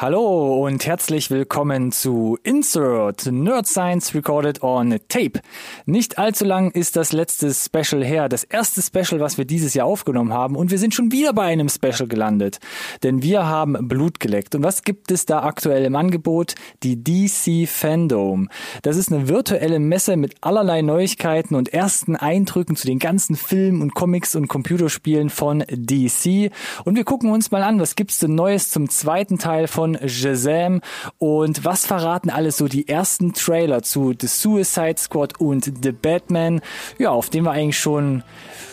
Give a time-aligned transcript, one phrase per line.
[0.00, 5.40] Hallo und herzlich willkommen zu Insert Nerd Science Recorded on Tape.
[5.86, 9.88] Nicht allzu lang ist das letzte Special her, das erste Special, was wir dieses Jahr
[9.88, 12.60] aufgenommen haben und wir sind schon wieder bei einem Special gelandet,
[13.02, 14.54] denn wir haben Blut geleckt.
[14.54, 16.54] Und was gibt es da aktuell im Angebot?
[16.84, 18.50] Die DC Fandom.
[18.82, 23.82] Das ist eine virtuelle Messe mit allerlei Neuigkeiten und ersten Eindrücken zu den ganzen Filmen
[23.82, 26.52] und Comics und Computerspielen von DC
[26.84, 30.08] und wir gucken uns mal an, was gibt's denn Neues zum zweiten Teil von von
[30.08, 30.80] Shazam
[31.18, 36.60] und was verraten alles so die ersten Trailer zu The Suicide Squad und The Batman,
[36.98, 38.22] ja, auf den wir eigentlich schon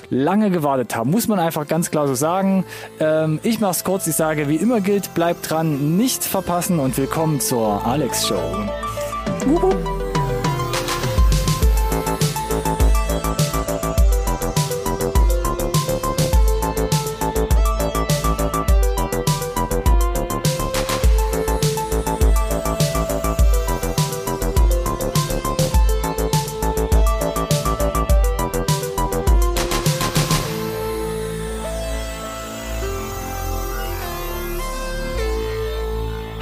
[0.10, 2.64] lange gewartet haben, muss man einfach ganz klar so sagen.
[3.00, 7.40] Ähm, ich mach's kurz, ich sage, wie immer gilt, bleibt dran, nicht verpassen und willkommen
[7.40, 8.36] zur Alex Show.
[9.46, 10.05] Wuhu.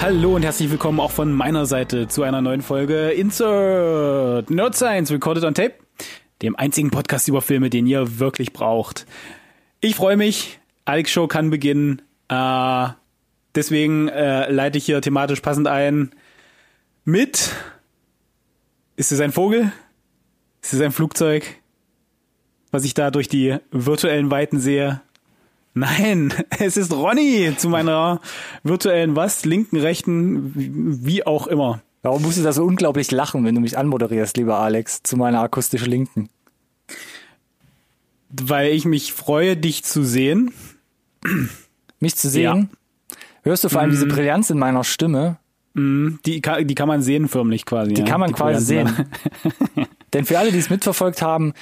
[0.03, 5.13] Hallo und herzlich willkommen auch von meiner Seite zu einer neuen Folge Insert Nerd Science
[5.13, 5.75] Recorded on Tape,
[6.41, 9.05] dem einzigen Podcast über Filme, den ihr wirklich braucht.
[9.79, 12.01] Ich freue mich, Alex Show kann beginnen.
[12.27, 12.87] Äh,
[13.55, 16.11] deswegen äh, leite ich hier thematisch passend ein
[17.05, 17.51] mit
[18.97, 19.71] Ist es ein Vogel?
[20.61, 21.45] Ist es ein Flugzeug?
[22.71, 24.99] Was ich da durch die virtuellen Weiten sehe.
[25.73, 28.21] Nein, es ist Ronny zu meiner
[28.63, 30.53] virtuellen was, linken, rechten,
[31.05, 31.81] wie auch immer.
[32.01, 35.41] Warum musst du da so unglaublich lachen, wenn du mich anmoderierst, lieber Alex, zu meiner
[35.41, 36.29] akustischen Linken?
[38.29, 40.53] Weil ich mich freue, dich zu sehen.
[41.99, 42.69] Mich zu sehen?
[43.11, 43.17] Ja.
[43.43, 43.93] Hörst du vor allem mm.
[43.93, 45.37] diese Brillanz in meiner Stimme?
[45.75, 47.93] Mm, die, kann, die kann man sehen förmlich quasi.
[47.93, 48.07] Die ja?
[48.07, 49.07] kann man die quasi sehen.
[50.13, 51.53] Denn für alle, die es mitverfolgt haben,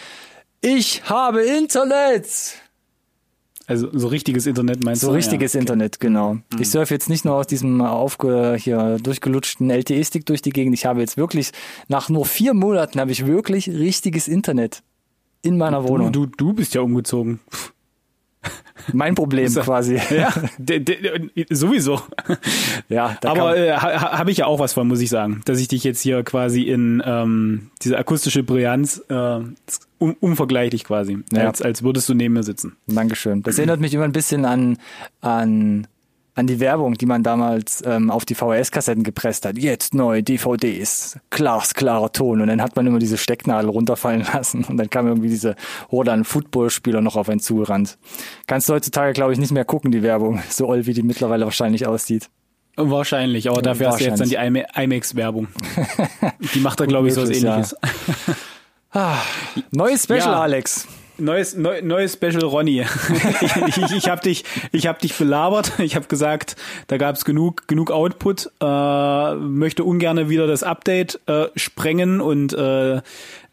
[0.62, 2.61] ich habe Internet!
[3.68, 5.12] Also so richtiges Internet meinst so du?
[5.12, 5.64] So richtiges ja, okay.
[5.64, 6.36] Internet, genau.
[6.36, 6.44] Mhm.
[6.60, 10.74] Ich surfe jetzt nicht nur aus diesem aufge hier durchgelutschten LTE-Stick durch die Gegend.
[10.74, 11.52] Ich habe jetzt wirklich,
[11.88, 14.84] nach nur vier Monaten habe ich wirklich richtiges Internet
[15.42, 16.12] in meiner Wohnung.
[16.12, 17.40] Du, du, du bist ja umgezogen.
[18.94, 20.00] Mein Problem quasi.
[20.12, 22.02] Ja, de, de, sowieso.
[22.90, 25.68] Ja, aber äh, ha, habe ich ja auch was von, muss ich sagen, dass ich
[25.68, 31.48] dich jetzt hier quasi in ähm, diese akustische Brillanz äh, un unvergleichlich quasi, ja.
[31.48, 32.76] als, als würdest du neben mir sitzen.
[32.88, 33.44] Dankeschön.
[33.44, 34.78] Das erinnert mich immer ein bisschen an
[35.22, 35.88] an
[36.34, 39.58] an die Werbung, die man damals ähm, auf die VHS-Kassetten gepresst hat.
[39.58, 42.42] Jetzt neu DVDs, klarer Ton.
[42.42, 45.56] Und dann hat man immer diese Stecknadel runterfallen lassen und dann kam irgendwie diese
[45.90, 47.98] Horde an Footballspieler noch auf einen zugerannt.
[48.48, 51.46] Kannst du heutzutage, glaube ich, nicht mehr gucken, die Werbung, so oll wie die mittlerweile
[51.46, 52.30] wahrscheinlich aussieht.
[52.78, 55.50] Wahrscheinlich, aber dafür hast du jetzt dann die IMAX-Werbung.
[56.54, 57.76] die macht da, glaube ich, so was ähnliches.
[57.84, 58.36] Ja.
[58.94, 59.18] Ah,
[59.72, 60.42] neues Special, ja.
[60.42, 60.88] Alex.
[61.18, 62.82] Neues, neu, neues Special Ronny.
[63.68, 65.74] ich ich, ich habe dich, ich hab dich belabert.
[65.80, 66.56] Ich habe gesagt,
[66.88, 68.52] da gab es genug, genug Output.
[68.62, 73.02] Äh, möchte ungern wieder das Update äh, sprengen und äh,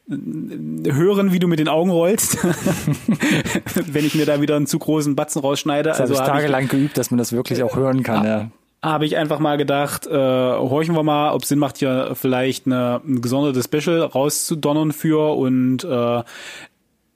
[0.09, 2.39] hören, wie du mit den Augen rollst,
[3.93, 5.91] wenn ich mir da wieder einen zu großen Batzen rausschneide.
[5.91, 8.25] Das also habe ich tagelang hab geübt, dass man das wirklich auch hören kann.
[8.25, 8.51] Ja.
[8.81, 12.67] Habe ich einfach mal gedacht, äh, horchen wir mal, ob es Sinn macht, hier vielleicht
[12.67, 16.23] eine, ein gesondertes Special rauszudonnern für und äh,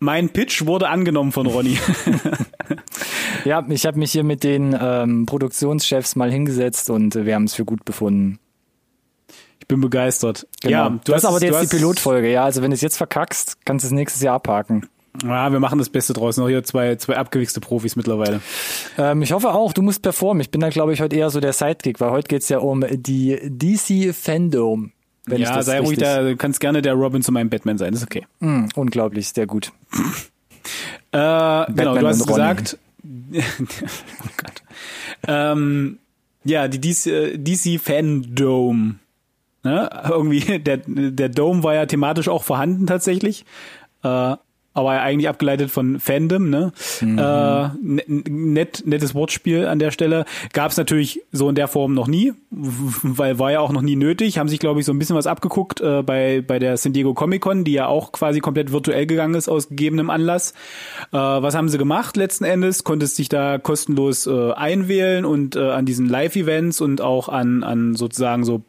[0.03, 1.79] mein Pitch wurde angenommen von Ronny.
[3.45, 7.55] ja, ich habe mich hier mit den ähm, Produktionschefs mal hingesetzt und wir haben es
[7.55, 8.41] für gut befunden.
[9.61, 10.49] Ich bin begeistert.
[10.61, 10.73] Genau.
[10.73, 12.43] Ja, du das hast, ist aber jetzt die Pilotfolge, ja.
[12.45, 14.89] Also wenn du es jetzt verkackst, kannst du es nächstes Jahr abhaken.
[15.23, 16.37] Ja, wir machen das Beste draus.
[16.37, 18.41] Noch hier zwei, zwei abgewichste Profis mittlerweile.
[18.99, 20.41] Ähm, ich hoffe auch, du musst performen.
[20.41, 22.85] Ich bin da, glaube ich, heute eher so der Sidekick, weil heute geht's ja um
[22.91, 24.91] die DC Fandom.
[25.27, 28.03] Wenn ja, sei ruhig, da, du kannst gerne der Robin zu meinem Batman sein, ist
[28.03, 28.27] okay.
[28.41, 29.73] Mm, unglaublich, sehr gut.
[31.13, 31.19] äh,
[31.73, 32.79] genau, du hast gesagt.
[33.05, 34.63] oh Gott.
[35.27, 35.99] Ähm,
[36.45, 38.99] ja, die DC, DC Fandom.
[39.63, 39.91] Ne?
[40.09, 43.45] Irgendwie, der, der Dome war ja thematisch auch vorhanden tatsächlich.
[44.03, 44.37] Äh,
[44.75, 46.73] aber eigentlich abgeleitet von Fandom, ne?
[47.01, 47.19] Mhm.
[47.19, 47.69] Äh,
[48.31, 50.25] net, nettes Wortspiel an der Stelle.
[50.53, 53.97] Gab es natürlich so in der Form noch nie, weil war ja auch noch nie
[53.97, 54.39] nötig.
[54.39, 57.15] Haben sich, glaube ich, so ein bisschen was abgeguckt äh, bei, bei der San Diego
[57.15, 60.53] Comic Con, die ja auch quasi komplett virtuell gegangen ist aus gegebenem Anlass.
[61.13, 62.85] Äh, was haben sie gemacht letzten Endes?
[62.85, 67.95] Konntest dich da kostenlos äh, einwählen und äh, an diesen Live-Events und auch an, an
[67.95, 68.63] sozusagen so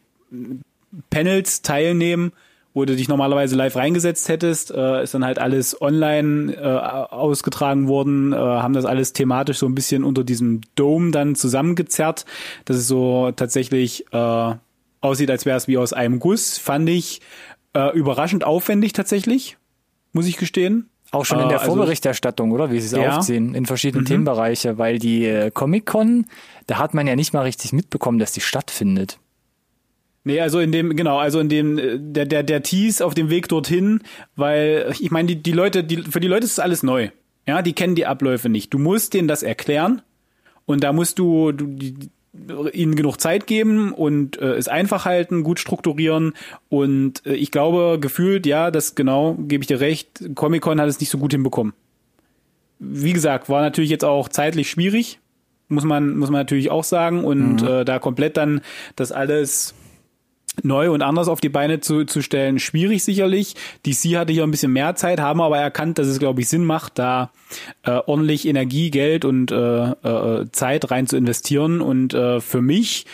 [1.09, 2.33] Panels teilnehmen
[2.73, 7.87] wo du dich normalerweise live reingesetzt hättest, äh, ist dann halt alles online äh, ausgetragen
[7.87, 12.25] worden, äh, haben das alles thematisch so ein bisschen unter diesem Dome dann zusammengezerrt,
[12.65, 14.55] dass es so tatsächlich äh,
[15.01, 17.21] aussieht, als wäre es wie aus einem Guss, fand ich
[17.73, 19.57] äh, überraschend aufwendig tatsächlich,
[20.11, 20.89] muss ich gestehen.
[21.11, 22.71] Auch schon in der äh, also, Vorberichterstattung, oder?
[22.71, 23.17] Wie sie es ja.
[23.17, 24.07] aufziehen, in verschiedenen mhm.
[24.07, 26.25] Themenbereiche, weil die äh, Comic-Con,
[26.65, 29.19] da hat man ja nicht mal richtig mitbekommen, dass die stattfindet.
[30.25, 33.29] Nee, also in dem, genau, also in dem, äh, der, der, der Tease auf dem
[33.29, 34.01] Weg dorthin,
[34.35, 37.09] weil ich meine, die, die Leute, die, für die Leute ist alles neu.
[37.45, 38.73] Ja, die kennen die Abläufe nicht.
[38.73, 40.01] Du musst denen das erklären
[40.65, 42.09] und da musst du, du die,
[42.71, 46.33] ihnen genug Zeit geben und äh, es einfach halten, gut strukturieren
[46.69, 50.99] und äh, ich glaube gefühlt, ja, das genau, gebe ich dir recht, Comic-Con hat es
[50.99, 51.73] nicht so gut hinbekommen.
[52.79, 55.19] Wie gesagt, war natürlich jetzt auch zeitlich schwierig,
[55.67, 57.67] muss man muss man natürlich auch sagen und mhm.
[57.67, 58.61] äh, da komplett dann
[58.95, 59.75] das alles
[60.61, 63.55] neu und anders auf die Beine zu, zu stellen, schwierig sicherlich.
[63.85, 66.65] DC hatte hier ein bisschen mehr Zeit, haben aber erkannt, dass es, glaube ich, Sinn
[66.65, 67.31] macht, da
[67.83, 71.81] äh, ordentlich Energie, Geld und äh, äh, Zeit rein zu investieren.
[71.81, 73.05] Und äh, für mich,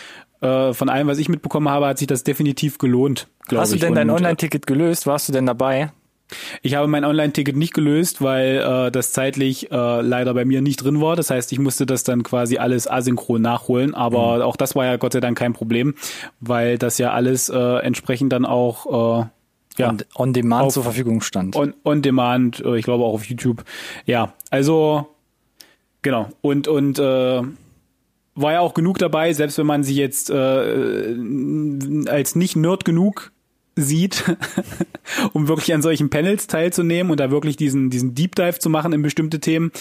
[0.42, 3.28] äh, von allem, was ich mitbekommen habe, hat sich das definitiv gelohnt.
[3.52, 5.08] Hast du denn und, dein Online-Ticket gelöst?
[5.08, 5.92] Warst du denn dabei?
[6.62, 10.78] Ich habe mein Online-Ticket nicht gelöst, weil äh, das zeitlich äh, leider bei mir nicht
[10.78, 11.16] drin war.
[11.16, 13.96] Das heißt, ich musste das dann quasi alles asynchron nachholen.
[13.96, 14.42] Aber mhm.
[14.44, 15.96] auch das war ja Gott sei Dank kein Problem,
[16.40, 19.26] weil das ja alles äh, entsprechend dann auch äh,
[19.78, 21.56] ja, on, on Demand auf, zur Verfügung stand.
[21.56, 23.64] On, on Demand, äh, ich glaube auch auf YouTube.
[24.06, 25.08] Ja, also
[26.02, 26.30] genau.
[26.42, 27.42] Und und äh,
[28.36, 31.16] war ja auch genug dabei, selbst wenn man sich jetzt äh,
[32.08, 33.31] als nicht Nerd genug
[33.81, 34.24] sieht,
[35.34, 38.94] um wirklich an solchen Panels teilzunehmen und da wirklich diesen, diesen Deep Dive zu machen
[38.94, 39.72] in bestimmte Themen,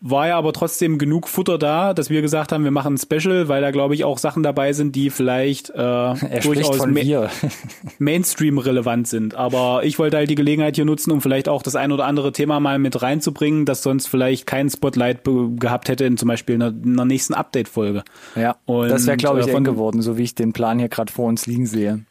[0.00, 3.48] war ja aber trotzdem genug Futter da, dass wir gesagt haben, wir machen ein Special,
[3.48, 7.28] weil da glaube ich auch Sachen dabei sind, die vielleicht äh, durchaus ma
[7.98, 9.34] Mainstream relevant sind.
[9.34, 12.32] Aber ich wollte halt die Gelegenheit hier nutzen, um vielleicht auch das ein oder andere
[12.32, 15.20] Thema mal mit reinzubringen, das sonst vielleicht kein Spotlight
[15.58, 18.04] gehabt hätte in zum Beispiel einer, einer nächsten Update-Folge.
[18.34, 20.88] Ja, und, das wäre glaube ich äh, von geworden, so wie ich den Plan hier
[20.88, 22.04] gerade vor uns liegen sehe.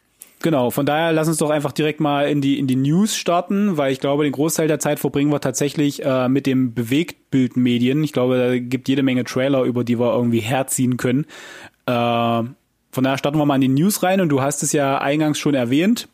[0.46, 3.78] Genau, von daher lass uns doch einfach direkt mal in die in die News starten,
[3.78, 8.04] weil ich glaube, den Großteil der Zeit verbringen wir tatsächlich äh, mit dem Bewegtbildmedien.
[8.04, 11.24] Ich glaube, da gibt jede Menge Trailer, über die wir irgendwie herziehen können.
[11.86, 12.54] Äh, von
[13.02, 15.56] daher starten wir mal in die News rein und du hast es ja eingangs schon
[15.56, 16.06] erwähnt.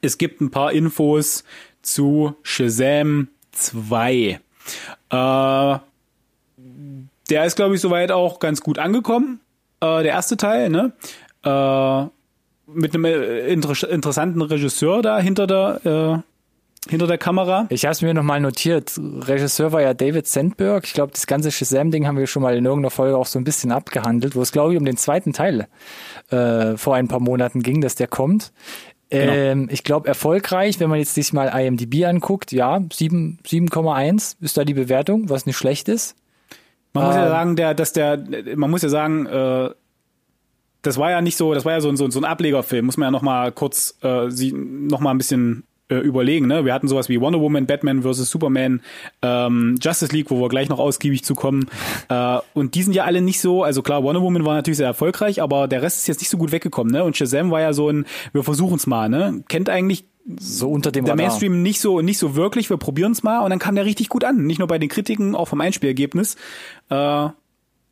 [0.00, 1.42] Es gibt ein paar Infos
[1.82, 4.14] zu Shazam 2.
[4.14, 4.38] Äh,
[5.10, 5.80] der
[7.44, 9.40] ist, glaube ich, soweit auch ganz gut angekommen.
[9.80, 10.92] Äh, der erste Teil, ne?
[11.42, 12.19] Äh,
[12.74, 16.30] mit einem äh, inter interessanten Regisseur da hinter der äh,
[16.88, 17.66] hinter der Kamera.
[17.68, 18.98] Ich habe es mir nochmal notiert.
[18.98, 20.84] Regisseur war ja David Sandberg.
[20.86, 23.44] Ich glaube, das ganze Shazam-Ding haben wir schon mal in irgendeiner Folge auch so ein
[23.44, 25.68] bisschen abgehandelt, wo es, glaube ich, um den zweiten Teil
[26.30, 28.52] äh, vor ein paar Monaten ging, dass der kommt.
[29.10, 29.32] Genau.
[29.32, 34.64] Ähm, ich glaube, erfolgreich, wenn man jetzt sich mal IMDb anguckt, ja, 7,1 ist da
[34.64, 36.16] die Bewertung, was nicht schlecht ist.
[36.92, 38.24] Man muss ja ähm, sagen, der, dass der,
[38.56, 39.70] man muss ja sagen, äh,
[40.82, 43.08] das war ja nicht so, das war ja so, so, so ein Ablegerfilm, muss man
[43.08, 46.46] ja noch mal kurz äh, sie noch mal ein bisschen äh, überlegen.
[46.46, 46.64] Ne?
[46.64, 48.30] Wir hatten sowas wie Wonder Woman, Batman vs.
[48.30, 48.80] Superman,
[49.22, 51.68] ähm, Justice League, wo wir gleich noch ausgiebig zukommen.
[52.08, 54.86] Äh, und die sind ja alle nicht so, also klar, Wonder Woman war natürlich sehr
[54.86, 56.92] erfolgreich, aber der Rest ist jetzt nicht so gut weggekommen.
[56.92, 57.04] Ne?
[57.04, 59.08] Und Shazam war ja so ein, wir versuchen es mal.
[59.08, 59.42] Ne?
[59.48, 60.04] Kennt eigentlich
[60.38, 61.26] so unter dem der Radar.
[61.26, 62.70] Mainstream nicht so nicht so wirklich.
[62.70, 64.44] Wir probieren es mal und dann kam der richtig gut an.
[64.44, 66.36] Nicht nur bei den Kritiken, auch vom Einspielergebnis.
[66.88, 67.28] Äh,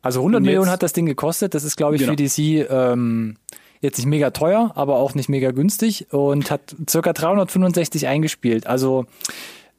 [0.01, 1.53] also 100 Millionen hat das Ding gekostet.
[1.53, 2.13] Das ist, glaube ich, genau.
[2.13, 3.35] für DC ähm,
[3.81, 8.67] jetzt nicht mega teuer, aber auch nicht mega günstig und hat circa 365 eingespielt.
[8.67, 9.05] Also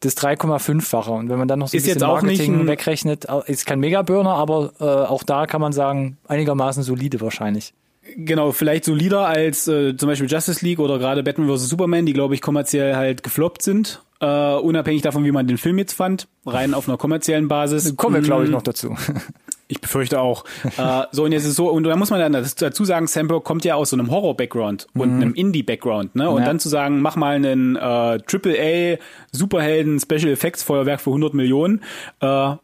[0.01, 1.11] das 3,5-fache.
[1.11, 4.73] Und wenn man dann noch so ist ein bisschen Marketing wegrechnet, ist kein Mega-Burner, aber
[4.81, 7.75] äh, auch da kann man sagen, einigermaßen solide wahrscheinlich.
[8.17, 11.69] Genau, vielleicht solider als äh, zum Beispiel Justice League oder gerade Batman vs.
[11.69, 14.03] Superman, die glaube ich kommerziell halt gefloppt sind.
[14.23, 17.97] Uh, unabhängig davon, wie man den Film jetzt fand, rein auf einer kommerziellen Basis.
[17.97, 18.53] Kommen wir, glaube ich, mm.
[18.53, 18.95] noch dazu.
[19.71, 20.45] Ich befürchte auch.
[20.65, 23.65] äh, so, und jetzt ist so, und da muss man dann dazu sagen, Sandberg kommt
[23.65, 25.23] ja aus so einem Horror-Background und mhm.
[25.23, 26.29] einem Indie-Background, ne?
[26.29, 26.47] Und ja.
[26.47, 28.99] dann zu sagen, mach mal einen äh, AAA
[29.33, 31.83] Superhelden Special Effects Feuerwerk für 100 Millionen,
[32.21, 32.55] äh,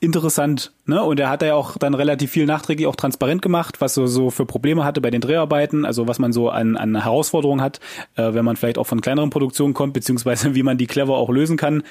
[0.00, 1.02] interessant, ne?
[1.02, 4.30] Und er hat ja auch dann relativ viel nachträglich auch transparent gemacht, was so, so
[4.30, 7.80] für Probleme hatte bei den Dreharbeiten, also was man so an, an Herausforderungen hat,
[8.16, 11.30] äh, wenn man vielleicht auch von kleineren Produktionen kommt, beziehungsweise wie man die clever auch
[11.30, 11.82] lösen kann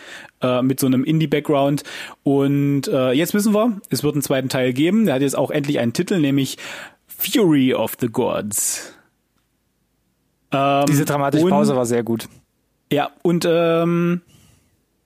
[0.42, 1.84] äh, mit so einem Indie-Background.
[2.22, 5.06] Und äh, jetzt wissen wir, es wird einen zweiten Teil geben.
[5.06, 6.58] Der hat jetzt auch endlich einen Titel, nämlich
[7.08, 8.94] Fury of the Gods.
[10.51, 12.30] Ähm, Diese dramatische Pause war sehr gut.
[12.92, 14.22] Ja, und ähm,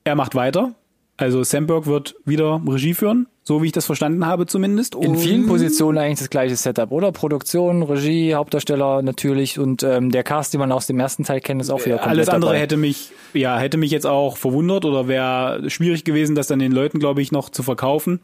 [0.03, 0.73] er macht weiter
[1.17, 4.93] also Samberg wird wieder Regie führen, so wie ich das verstanden habe zumindest.
[4.93, 7.11] In vielen Positionen eigentlich das gleiche Setup, oder?
[7.11, 11.59] Produktion, Regie, Hauptdarsteller natürlich und ähm, der Cast, den man aus dem ersten Teil kennt,
[11.59, 12.61] ist auch wieder komplett Alles andere dabei.
[12.61, 16.71] hätte mich, ja, hätte mich jetzt auch verwundert oder wäre schwierig gewesen, das dann den
[16.71, 18.19] Leuten, glaube ich, noch zu verkaufen.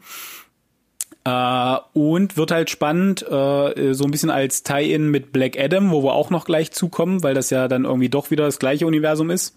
[1.24, 6.04] Äh, und wird halt spannend, äh, so ein bisschen als Tie-In mit Black Adam, wo
[6.04, 9.30] wir auch noch gleich zukommen, weil das ja dann irgendwie doch wieder das gleiche Universum
[9.30, 9.56] ist.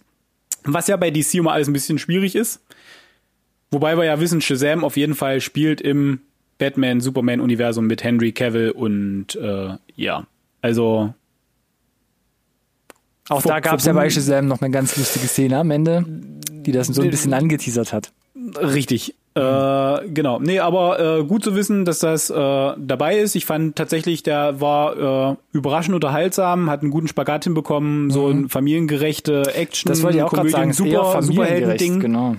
[0.63, 2.61] Was ja bei DC immer alles ein bisschen schwierig ist.
[3.71, 6.21] Wobei wir ja wissen, Shazam auf jeden Fall spielt im
[6.57, 10.25] Batman-Superman-Universum mit Henry Cavill und äh, ja,
[10.61, 11.13] also
[13.29, 16.71] Auch da gab es ja bei Shazam noch eine ganz lustige Szene am Ende, die
[16.71, 18.11] das so ein bisschen angeteasert hat.
[18.59, 19.15] Richtig.
[19.35, 20.39] Äh, genau.
[20.39, 23.35] Nee, aber äh, gut zu wissen, dass das äh, dabei ist.
[23.35, 28.49] Ich fand tatsächlich, der war äh, überraschend unterhaltsam, hat einen guten Spagat hinbekommen, so ein
[28.49, 32.35] familiengerechte Action, Das wollte ich auch gerade sagen, super, Superhelden-Ding Genau.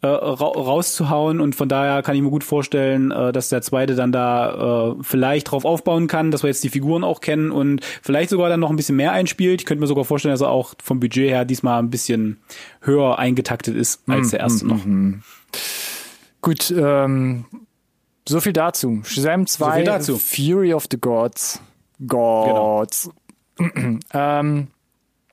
[0.00, 3.96] Äh, ra rauszuhauen und von daher kann ich mir gut vorstellen, äh, dass der zweite
[3.96, 7.84] dann da äh, vielleicht drauf aufbauen kann, dass wir jetzt die Figuren auch kennen und
[8.02, 9.60] vielleicht sogar dann noch ein bisschen mehr einspielt.
[9.60, 12.38] Ich könnte mir sogar vorstellen, dass er auch vom Budget her diesmal ein bisschen
[12.80, 14.80] höher eingetaktet ist als der erste noch.
[16.40, 17.44] Gut, ähm,
[18.28, 19.00] so viel dazu.
[19.04, 20.12] Shazam 2, viel dazu.
[20.12, 20.24] Genau.
[20.24, 21.60] Fury of the Gods.
[22.06, 23.10] Gods.
[24.14, 24.68] ähm,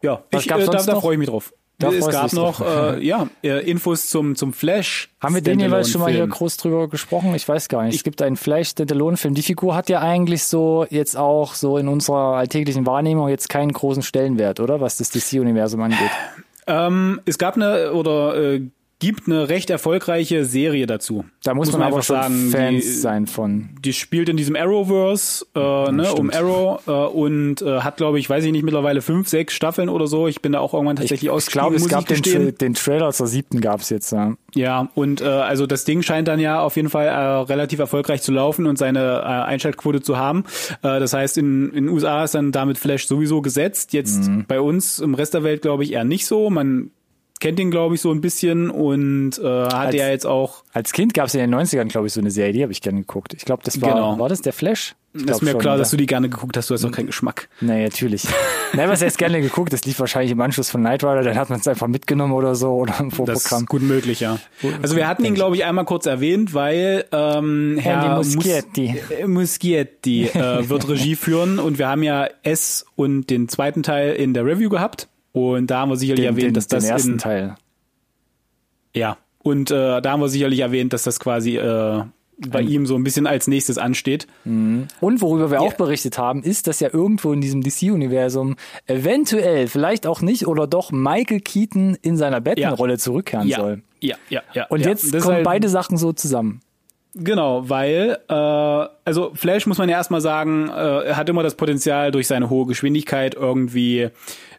[0.02, 1.54] Ja, ich, äh, da, da freue ich mich drauf.
[1.78, 5.10] Da es gab noch äh, ja, äh, Infos zum, zum Flash.
[5.20, 7.36] haben wir den jeweils schon mal hier groß drüber gesprochen?
[7.36, 7.96] Ich weiß gar nicht.
[7.96, 9.34] es gibt einen Flash-Standalone-Film.
[9.34, 13.74] Die Figur hat ja eigentlich so jetzt auch so in unserer alltäglichen Wahrnehmung jetzt keinen
[13.74, 14.80] großen Stellenwert, oder?
[14.80, 16.12] Was das DC-Universum angeht.
[16.68, 18.62] Ähm, es gab eine oder äh,
[19.00, 21.26] gibt eine recht erfolgreiche Serie dazu.
[21.44, 23.70] Da muss, man, aber einfach schon sagen, Fans die, sein von.
[23.84, 26.32] die spielt in diesem Arrowverse, äh, ne, um.
[26.32, 30.08] Arrow äh, und äh, hat, glaube ich, weiß ich nicht, mittlerweile fünf, sechs Staffeln oder
[30.08, 30.28] so.
[30.28, 32.22] Ich bin da auch irgendwann tatsächlich Ich glaube, es muss gab den.
[32.24, 34.12] Tra den Trailer zur siebten gab's jetzt.
[34.12, 34.36] Ja.
[34.56, 38.22] Ja, und äh, also das Ding scheint dann ja auf jeden Fall äh, relativ erfolgreich
[38.22, 40.46] zu laufen und seine äh, Einschaltquote zu haben.
[40.82, 43.92] Äh, das heißt, in in den USA ist dann damit Flash sowieso gesetzt.
[43.94, 44.46] Jetzt Mhm.
[44.48, 46.50] bei uns im Rest der Welt, glaube ich, eher nicht so.
[46.50, 46.92] Man
[47.40, 50.92] kennt ihn, glaube ich, so ein bisschen und äh, hat Als- ja jetzt auch Als
[50.94, 53.34] Kind gab's in den 90ern, glaube ich, so eine Serie, die habe ich gerne geguckt.
[53.34, 54.20] Ich glaube, das war, Genau.
[54.20, 54.96] war das der Flash?
[55.18, 55.78] Ich ist mir schon, klar, ja.
[55.80, 56.70] dass du die gerne geguckt hast.
[56.70, 57.48] Du hast doch keinen Geschmack.
[57.62, 58.24] Nee, natürlich.
[58.74, 59.72] Nein, was heißt gerne geguckt?
[59.72, 62.54] Das lief wahrscheinlich im Anschluss von Knight Rider, dann hat man es einfach mitgenommen oder
[62.56, 63.62] so oder im Das Vorprogramm.
[63.64, 64.40] ist gut möglich, ja.
[64.82, 68.96] Also wir hatten ihn, glaube ich, einmal kurz erwähnt, weil ähm, Herr Muschietti.
[69.18, 74.14] äh, Muschietti äh, wird Regie führen und wir haben ja S und den zweiten Teil
[74.16, 76.92] in der Review gehabt und da haben wir sicherlich Den, erwähnt, den, dass das den
[76.92, 77.56] ersten in, Teil.
[78.94, 82.02] ja und äh, da haben wir sicherlich erwähnt, dass das quasi äh,
[82.50, 84.26] bei ihm so ein bisschen als nächstes ansteht.
[84.44, 84.88] Und
[85.22, 88.56] worüber wir auch berichtet haben, ist, dass ja irgendwo in diesem DC-Universum
[88.88, 93.84] eventuell, vielleicht auch nicht oder doch Michael Keaton in seiner Batman-Rolle zurückkehren Ja, soll.
[94.02, 94.66] ja, ja, ja.
[94.68, 94.90] Und ja.
[94.90, 96.60] jetzt kommen halt- beide Sachen so zusammen.
[97.18, 101.56] Genau, weil, äh, also Flash muss man ja erstmal sagen, äh, er hat immer das
[101.56, 104.10] Potenzial, durch seine hohe Geschwindigkeit irgendwie,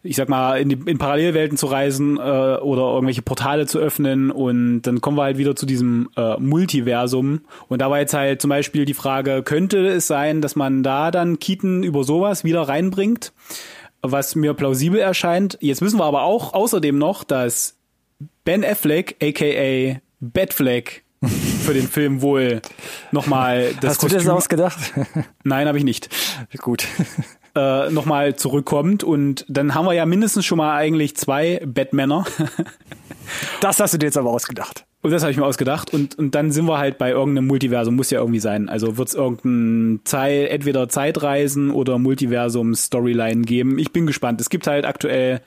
[0.02, 4.30] ich sag mal, in, die, in Parallelwelten zu reisen äh, oder irgendwelche Portale zu öffnen
[4.30, 7.42] und dann kommen wir halt wieder zu diesem äh, Multiversum.
[7.68, 11.10] Und da war jetzt halt zum Beispiel die Frage, könnte es sein, dass man da
[11.10, 13.34] dann Keaton über sowas wieder reinbringt,
[14.00, 15.58] was mir plausibel erscheint.
[15.60, 17.76] Jetzt wissen wir aber auch außerdem noch, dass
[18.46, 21.04] Ben Affleck, aka Batfleck,
[21.66, 22.62] für den Film wohl
[23.12, 24.24] nochmal das Hast du Kostüm.
[24.26, 24.78] das ausgedacht?
[25.44, 26.08] Nein, habe ich nicht.
[26.58, 26.86] Gut.
[27.54, 32.24] Äh, nochmal zurückkommt und dann haben wir ja mindestens schon mal eigentlich zwei Batmänner.
[33.60, 34.84] Das hast du dir jetzt aber ausgedacht.
[35.02, 35.92] Und das habe ich mir ausgedacht.
[35.92, 38.68] Und, und dann sind wir halt bei irgendeinem Multiversum, muss ja irgendwie sein.
[38.68, 43.78] Also wird es irgendein Zeit, entweder Zeitreisen oder Multiversum-Storyline geben.
[43.78, 44.40] Ich bin gespannt.
[44.40, 45.40] Es gibt halt aktuell,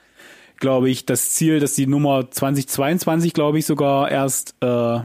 [0.57, 4.99] glaube ich, das Ziel, dass die Nummer 2022, glaube ich, sogar erst äh,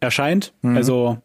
[0.00, 0.52] erscheint.
[0.62, 1.18] Also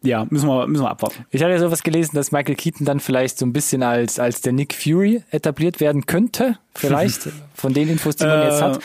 [0.00, 1.26] ja, müssen wir, müssen wir abwarten.
[1.30, 4.42] Ich hatte ja sowas gelesen, dass Michael Keaton dann vielleicht so ein bisschen als, als
[4.42, 6.56] der Nick Fury etabliert werden könnte.
[6.74, 8.44] Vielleicht von den Infos, die man Äh.
[8.44, 8.78] jetzt hat.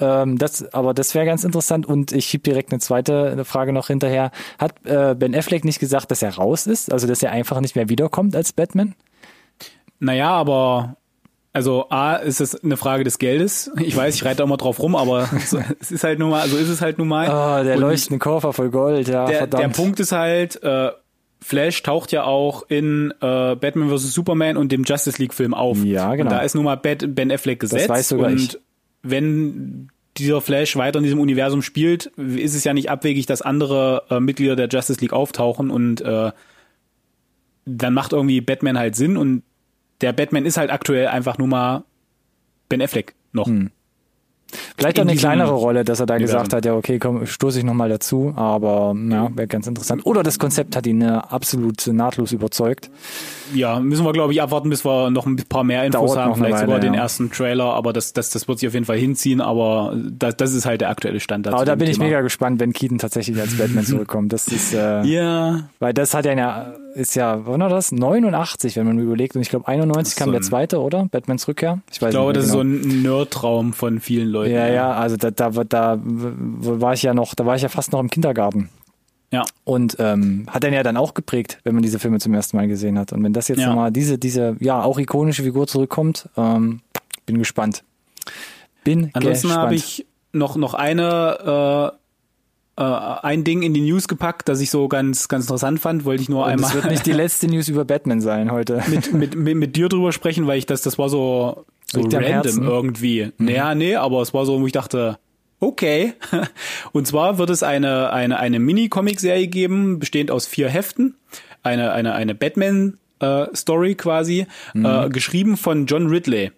[0.00, 1.86] Ähm, das, aber das wäre ganz interessant.
[1.86, 4.30] Und ich schieb direkt eine zweite Frage noch hinterher.
[4.58, 6.92] Hat äh, Ben Affleck nicht gesagt, dass er raus ist?
[6.92, 8.94] Also, dass er einfach nicht mehr wiederkommt als Batman?
[10.00, 10.96] Naja, aber
[11.52, 13.70] also A, ist es eine Frage des Geldes.
[13.80, 16.48] Ich weiß, ich reite da immer drauf rum, aber so, es ist halt nun mal,
[16.48, 17.26] so ist es halt nun mal.
[17.26, 19.64] Oh, der Und leuchtende Koffer voll Gold, ja, der, verdammt.
[19.64, 20.90] der Punkt ist halt, äh,
[21.40, 24.12] Flash taucht ja auch in äh, Batman vs.
[24.12, 25.82] Superman und dem Justice League Film auf.
[25.84, 26.30] Ja, genau.
[26.30, 27.88] Und da ist nun mal Bat Ben Affleck gesetzt.
[27.88, 28.58] weiß sogar und ich.
[29.02, 34.02] wenn dieser Flash weiter in diesem Universum spielt, ist es ja nicht abwegig, dass andere
[34.10, 36.32] äh, Mitglieder der Justice League auftauchen und äh,
[37.64, 39.42] dann macht irgendwie Batman halt Sinn und
[40.00, 41.84] der Batman ist halt aktuell einfach nur mal
[42.68, 43.46] Ben Affleck noch.
[43.46, 43.70] Hm.
[44.78, 47.64] Vielleicht auch eine kleinere Rolle, dass er da gesagt hat, ja, okay, komm, stoße ich
[47.64, 50.06] nochmal dazu, aber ja, wäre ganz interessant.
[50.06, 52.88] Oder das Konzept hat ihn äh, absolut nahtlos überzeugt.
[53.52, 56.34] Ja, müssen wir, glaube ich, abwarten, bis wir noch ein paar mehr Infos Dauert haben,
[56.36, 56.82] vielleicht Weile, sogar ja.
[56.82, 60.36] den ersten Trailer, aber das, das, das wird sich auf jeden Fall hinziehen, aber das,
[60.36, 61.56] das ist halt der aktuelle Stand dazu.
[61.56, 61.92] Aber da bin Thema.
[61.92, 64.32] ich mega gespannt, wenn Keaton tatsächlich als Batman zurückkommt.
[64.32, 65.68] Das ist, äh, ja.
[65.78, 67.92] Weil das hat ja, ist ja, wann war das?
[67.92, 71.06] 89, wenn man überlegt, und ich glaube 91 kam so der zweite, oder?
[71.10, 71.80] Batmans Rückkehr?
[71.90, 72.60] Ich, ich glaube, das genau.
[72.62, 74.52] ist so ein Nerd-Traum von vielen Leuten.
[74.52, 77.92] Ja, ja, also da, da, da war ich ja noch, da war ich ja fast
[77.92, 78.68] noch im Kindergarten.
[79.30, 79.44] Ja.
[79.64, 82.66] Und ähm, hat dann ja dann auch geprägt, wenn man diese Filme zum ersten Mal
[82.66, 83.12] gesehen hat.
[83.12, 83.68] Und wenn das jetzt ja.
[83.68, 86.80] nochmal diese, diese, ja, auch ikonische Figur zurückkommt, ähm,
[87.26, 87.84] bin gespannt.
[88.84, 91.92] Bin Ansonsten habe ich noch, noch eine,
[92.78, 96.22] äh, ein Ding in die News gepackt, das ich so ganz, ganz interessant fand, wollte
[96.22, 96.70] ich nur Und einmal.
[96.70, 98.82] Das wird nicht die letzte News über Batman sein heute.
[98.88, 102.62] mit, mit, mit, mit dir drüber sprechen, weil ich das, das war so, so random
[102.62, 103.32] irgendwie.
[103.36, 103.46] Mhm.
[103.46, 105.18] Naja, nee, aber es war so, wo ich dachte,
[105.58, 106.14] okay.
[106.92, 111.16] Und zwar wird es eine, eine, eine Mini-Comic-Serie geben, bestehend aus vier Heften.
[111.64, 114.84] Eine, eine, eine Batman-Story äh, quasi, mhm.
[114.86, 116.52] äh, geschrieben von John Ridley.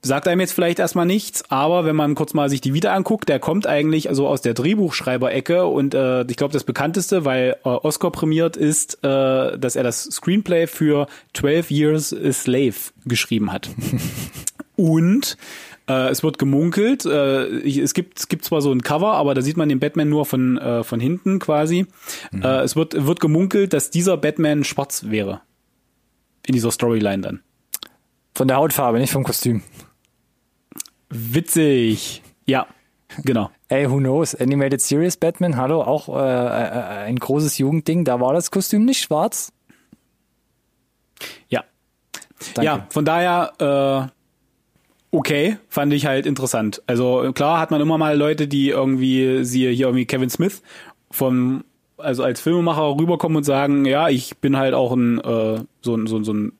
[0.00, 3.28] Sagt einem jetzt vielleicht erstmal nichts, aber wenn man kurz mal sich die wieder anguckt,
[3.28, 7.68] der kommt eigentlich also aus der Drehbuchschreiberecke und äh, ich glaube das bekannteste, weil äh,
[7.68, 12.76] Oscar prämiert ist, äh, dass er das Screenplay für 12 Years a Slave
[13.06, 13.70] geschrieben hat.
[14.76, 15.36] und
[15.88, 17.04] äh, es wird gemunkelt.
[17.04, 20.08] Äh, es gibt es gibt zwar so ein Cover, aber da sieht man den Batman
[20.08, 21.86] nur von äh, von hinten quasi.
[22.30, 22.42] Mhm.
[22.42, 25.40] Äh, es wird wird gemunkelt, dass dieser Batman schwarz wäre
[26.46, 27.40] in dieser Storyline dann.
[28.34, 29.62] Von der Hautfarbe, nicht vom Kostüm.
[31.10, 32.22] Witzig.
[32.46, 32.66] Ja,
[33.24, 33.50] genau.
[33.68, 34.34] Ey, who knows?
[34.34, 38.04] Animated Series Batman, hallo, auch äh, äh, ein großes Jugendding.
[38.04, 39.52] Da war das Kostüm nicht schwarz.
[41.48, 41.64] Ja.
[42.54, 42.64] Danke.
[42.64, 46.82] Ja, von daher äh, okay, fand ich halt interessant.
[46.86, 50.62] Also klar hat man immer mal Leute, die irgendwie, siehe hier irgendwie Kevin Smith
[51.10, 51.64] vom,
[51.96, 56.06] also als Filmemacher rüberkommen und sagen, ja, ich bin halt auch ein äh, so ein
[56.06, 56.52] so, so ein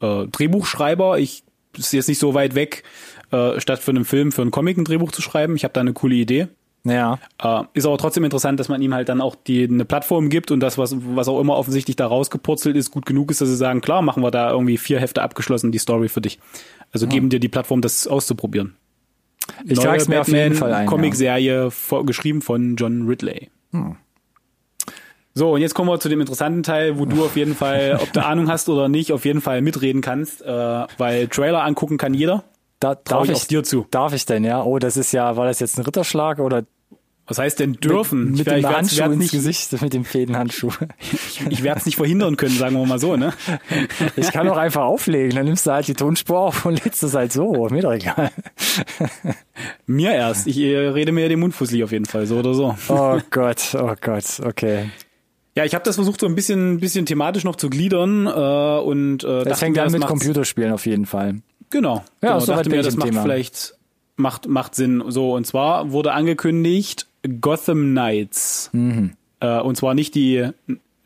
[0.00, 1.18] äh, Drehbuchschreiber.
[1.18, 1.42] Ich
[1.76, 2.82] ist jetzt nicht so weit weg,
[3.30, 5.56] äh, statt für einen Film für einen Comic ein Drehbuch zu schreiben.
[5.56, 6.48] Ich habe da eine coole Idee.
[6.84, 7.18] Ja.
[7.42, 10.50] Äh, ist aber trotzdem interessant, dass man ihm halt dann auch die eine Plattform gibt
[10.50, 13.56] und das, was, was auch immer offensichtlich da rausgepurzelt ist, gut genug ist, dass sie
[13.56, 16.38] sagen, klar, machen wir da irgendwie vier Hefte abgeschlossen, die Story für dich.
[16.92, 17.12] Also ja.
[17.12, 18.76] geben dir die Plattform, das auszuprobieren.
[19.64, 20.86] Ich trage es mir auf jeden Fall ein.
[20.86, 22.02] Comicserie ja.
[22.02, 23.50] geschrieben von John Ridley.
[23.72, 23.96] Hm.
[25.32, 28.12] So, und jetzt kommen wir zu dem interessanten Teil, wo du auf jeden Fall, ob
[28.12, 32.14] du Ahnung hast oder nicht, auf jeden Fall mitreden kannst, äh, weil Trailer angucken kann
[32.14, 32.44] jeder.
[32.80, 33.86] Da, darf ich, ich dir zu.
[33.90, 34.62] Darf ich denn, ja?
[34.62, 36.64] Oh, das ist ja, war das jetzt ein Ritterschlag oder
[37.30, 38.32] was heißt denn dürfen?
[38.32, 40.72] Mit, mit dem Handschuh ins nicht, Gesicht, mit dem Fädenhandschuh.
[41.00, 43.32] ich, ich werde es nicht verhindern können, sagen wir mal so, ne?
[44.16, 47.14] ich kann auch einfach auflegen, dann nimmst du halt die Tonspur auf und lädst es
[47.14, 48.32] halt so, mir doch egal.
[49.86, 52.74] mir erst, ich äh, rede mir den Mund fusselig auf jeden Fall, so oder so.
[52.88, 54.90] oh Gott, oh Gott, okay.
[55.54, 59.22] Ja, ich habe das versucht so ein bisschen, bisschen thematisch noch zu gliedern äh, und
[59.22, 61.42] äh, das fängt an mit Computerspielen auf jeden Fall.
[61.70, 62.04] Genau.
[62.22, 62.40] Ja, genau.
[62.40, 63.22] so dachte mir, das macht Thema.
[63.22, 63.74] vielleicht
[64.16, 65.02] macht macht Sinn.
[65.08, 67.06] So und zwar wurde angekündigt
[67.40, 68.70] Gotham Knights.
[68.72, 69.12] Mhm.
[69.40, 70.50] Äh, und zwar nicht die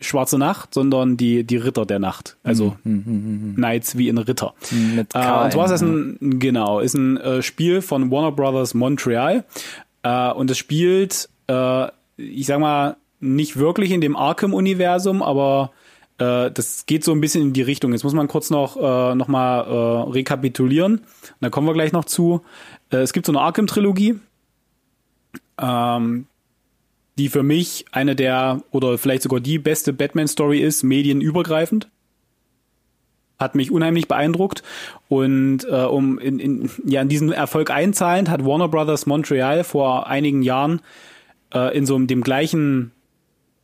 [0.01, 2.37] Schwarze Nacht, sondern die, die Ritter der Nacht.
[2.43, 2.93] Also mhm.
[2.93, 3.55] mhm, mhm, mhm.
[3.57, 4.55] Knights wie in Ritter.
[4.71, 8.75] Mit äh, und zwar ist das ein, genau, ist ein äh, Spiel von Warner Brothers
[8.75, 9.45] Montreal.
[10.03, 15.71] Äh, und es spielt, äh, ich sag mal, nicht wirklich in dem Arkham-Universum, aber
[16.19, 17.93] äh, das geht so ein bisschen in die Richtung.
[17.93, 21.03] Jetzt muss man kurz noch, äh, noch mal äh, rekapitulieren.
[21.41, 22.43] Da kommen wir gleich noch zu.
[22.91, 24.19] Äh, es gibt so eine Arkham-Trilogie
[25.61, 26.27] ähm,
[27.17, 31.89] die für mich eine der oder vielleicht sogar die beste Batman-Story ist, medienübergreifend.
[33.39, 34.63] Hat mich unheimlich beeindruckt
[35.09, 40.07] und äh, um in, in, ja, in diesen Erfolg einzahlend hat Warner Brothers Montreal vor
[40.07, 40.81] einigen Jahren
[41.53, 42.93] äh, in so dem gleichen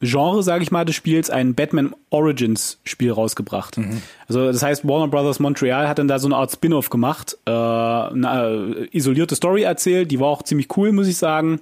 [0.01, 3.77] Genre, sage ich mal, des Spiels ein Batman Origins Spiel rausgebracht.
[3.77, 4.01] Mhm.
[4.29, 7.51] Also das heißt, Warner Brothers Montreal hat dann da so eine Art Spin-off gemacht, äh,
[7.51, 11.61] eine äh, isolierte Story erzählt, die war auch ziemlich cool, muss ich sagen.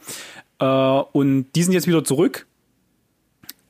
[0.61, 2.46] Äh, und die sind jetzt wieder zurück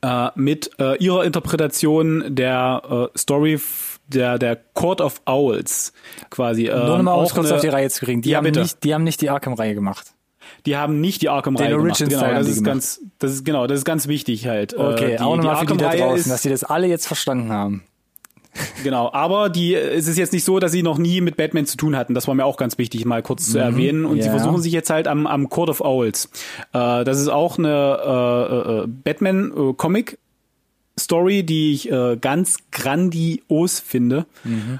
[0.01, 3.59] äh, mit äh, ihrer Interpretation der äh, Story
[4.07, 5.93] der der Court of Owls
[6.29, 6.65] quasi.
[6.65, 8.21] Nur nochmal um kurz auf die Reihe zu kriegen.
[8.21, 10.13] Die, ja, haben, nicht, die haben nicht die Arkham-Reihe gemacht.
[10.65, 11.99] Die haben nicht die Arkham-Reihe gemacht.
[11.99, 12.65] Genau, das ist gemacht.
[12.65, 14.73] ganz, das ist genau, das ist ganz wichtig halt.
[14.73, 17.07] Äh, okay, die, auch nochmal für die da draußen, ist, dass die das alle jetzt
[17.07, 17.83] verstanden haben.
[18.83, 21.77] Genau, aber die, es ist jetzt nicht so, dass sie noch nie mit Batman zu
[21.77, 22.15] tun hatten.
[22.15, 24.05] Das war mir auch ganz wichtig, mal kurz mhm, zu erwähnen.
[24.05, 24.23] Und yeah.
[24.23, 26.29] sie versuchen sich jetzt halt am, am Court of Owls.
[26.73, 30.17] Äh, das ist auch eine äh, äh, Batman-Comic.
[30.99, 34.25] Story, die ich äh, ganz grandios finde.
[34.43, 34.79] Mhm.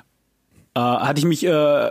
[0.75, 1.89] Äh, hatte ich mich äh,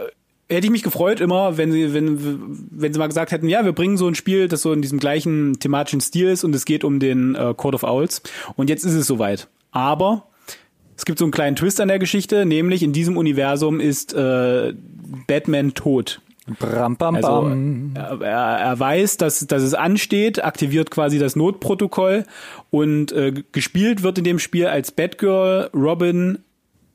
[0.51, 3.73] hätte ich mich gefreut immer, wenn sie, wenn, wenn sie mal gesagt hätten, ja, wir
[3.73, 6.85] bringen so ein Spiel, das so in diesem gleichen thematischen Stil ist und es geht
[6.85, 8.23] um den äh, Court of Owls.
[8.57, 9.49] Und jetzt ist es soweit.
[9.71, 10.27] Aber
[10.97, 14.75] es gibt so einen kleinen Twist an der Geschichte, nämlich in diesem Universum ist äh,
[15.27, 16.21] Batman tot.
[16.59, 17.93] Bram, bam, bam.
[17.95, 22.25] Also, er, er weiß, dass, dass es ansteht, aktiviert quasi das Notprotokoll
[22.71, 26.39] und äh, gespielt wird in dem Spiel als Batgirl, Robin,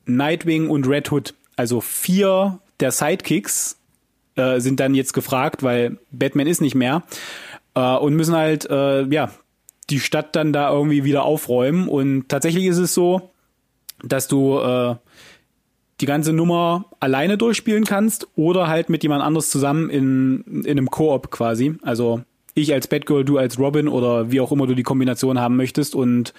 [0.06, 1.34] Nightwing und Red Hood.
[1.56, 3.78] Also vier der Sidekicks
[4.36, 7.02] äh, sind dann jetzt gefragt, weil Batman ist nicht mehr
[7.74, 9.30] äh, und müssen halt äh, ja
[9.88, 13.30] die Stadt dann da irgendwie wieder aufräumen und tatsächlich ist es so,
[14.02, 14.96] dass du äh,
[16.02, 20.90] die ganze Nummer alleine durchspielen kannst oder halt mit jemand anders zusammen in, in einem
[20.90, 21.76] Koop quasi.
[21.82, 22.20] Also
[22.52, 25.94] ich als Batgirl, du als Robin oder wie auch immer du die Kombination haben möchtest
[25.94, 26.34] und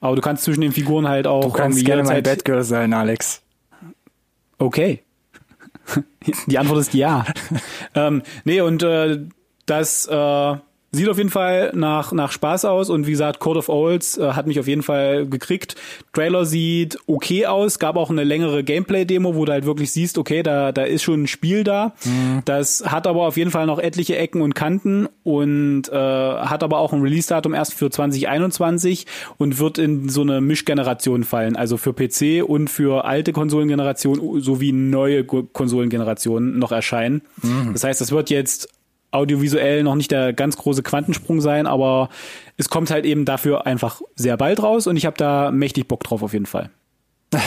[0.00, 3.42] aber du kannst zwischen den Figuren halt auch du kannst gerne mein Batgirl sein, Alex.
[4.58, 5.02] Okay.
[6.46, 7.24] Die Antwort ist ja.
[7.94, 9.26] ähm, nee, und äh,
[9.66, 10.56] das äh,
[10.90, 14.32] Sieht auf jeden Fall nach, nach Spaß aus und wie gesagt, Code of Olds äh,
[14.32, 15.76] hat mich auf jeden Fall gekriegt.
[16.14, 20.42] Trailer sieht okay aus, gab auch eine längere Gameplay-Demo, wo du halt wirklich siehst, okay,
[20.42, 21.92] da, da ist schon ein Spiel da.
[22.04, 22.40] Mhm.
[22.46, 26.78] Das hat aber auf jeden Fall noch etliche Ecken und Kanten und äh, hat aber
[26.78, 29.04] auch ein Release-Datum erst für 2021
[29.36, 34.72] und wird in so eine Mischgeneration fallen, also für PC und für alte Konsolengenerationen sowie
[34.72, 37.20] neue Konsolengenerationen noch erscheinen.
[37.42, 37.74] Mhm.
[37.74, 38.70] Das heißt, das wird jetzt
[39.10, 42.08] audiovisuell noch nicht der ganz große Quantensprung sein, aber
[42.56, 46.04] es kommt halt eben dafür einfach sehr bald raus und ich habe da mächtig Bock
[46.04, 46.70] drauf auf jeden Fall.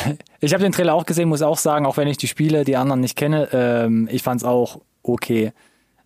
[0.43, 2.75] Ich habe den Trailer auch gesehen, muss auch sagen, auch wenn ich die Spiele, die
[2.75, 5.53] anderen nicht kenne, ähm, ich fand es auch okay.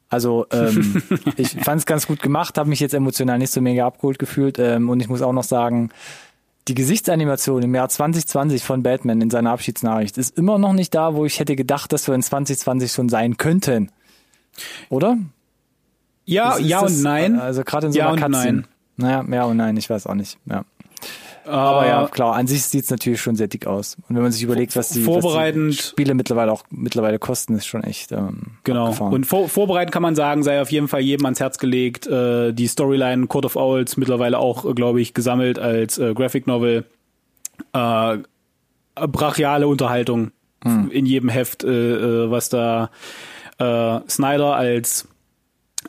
[0.09, 1.01] Also ähm,
[1.37, 4.59] ich fand es ganz gut gemacht, habe mich jetzt emotional nicht so mega abgeholt gefühlt
[4.59, 5.89] ähm, und ich muss auch noch sagen,
[6.67, 11.13] die Gesichtsanimation im Jahr 2020 von Batman in seiner Abschiedsnachricht ist immer noch nicht da,
[11.13, 13.91] wo ich hätte gedacht, dass wir in 2020 schon sein könnten.
[14.89, 15.17] Oder?
[16.25, 17.39] Ja, ja und nein.
[17.39, 18.63] Also gerade in so ja einer Cutscene.
[18.97, 20.37] Naja, ja und nein, ich weiß auch nicht.
[20.45, 20.65] Ja.
[21.47, 23.97] Aber ja, klar, an sich sieht's natürlich schon sehr dick aus.
[24.09, 27.55] Und wenn man sich überlegt, was die, vorbereitend, was die Spiele mittlerweile auch mittlerweile kosten,
[27.55, 28.85] ist schon echt ähm, Genau.
[28.85, 29.13] Abgefahren.
[29.13, 32.07] Und vor, vorbereitend kann man sagen, sei auf jeden Fall jedem ans Herz gelegt.
[32.07, 36.47] Äh, die Storyline Court of Owls mittlerweile auch, äh, glaube ich, gesammelt als äh, Graphic
[36.47, 36.85] Novel.
[37.73, 38.17] Äh,
[38.95, 40.31] brachiale Unterhaltung
[40.63, 40.89] hm.
[40.89, 41.69] in jedem Heft, äh,
[42.25, 42.89] äh, was da
[43.59, 45.07] äh, Snyder als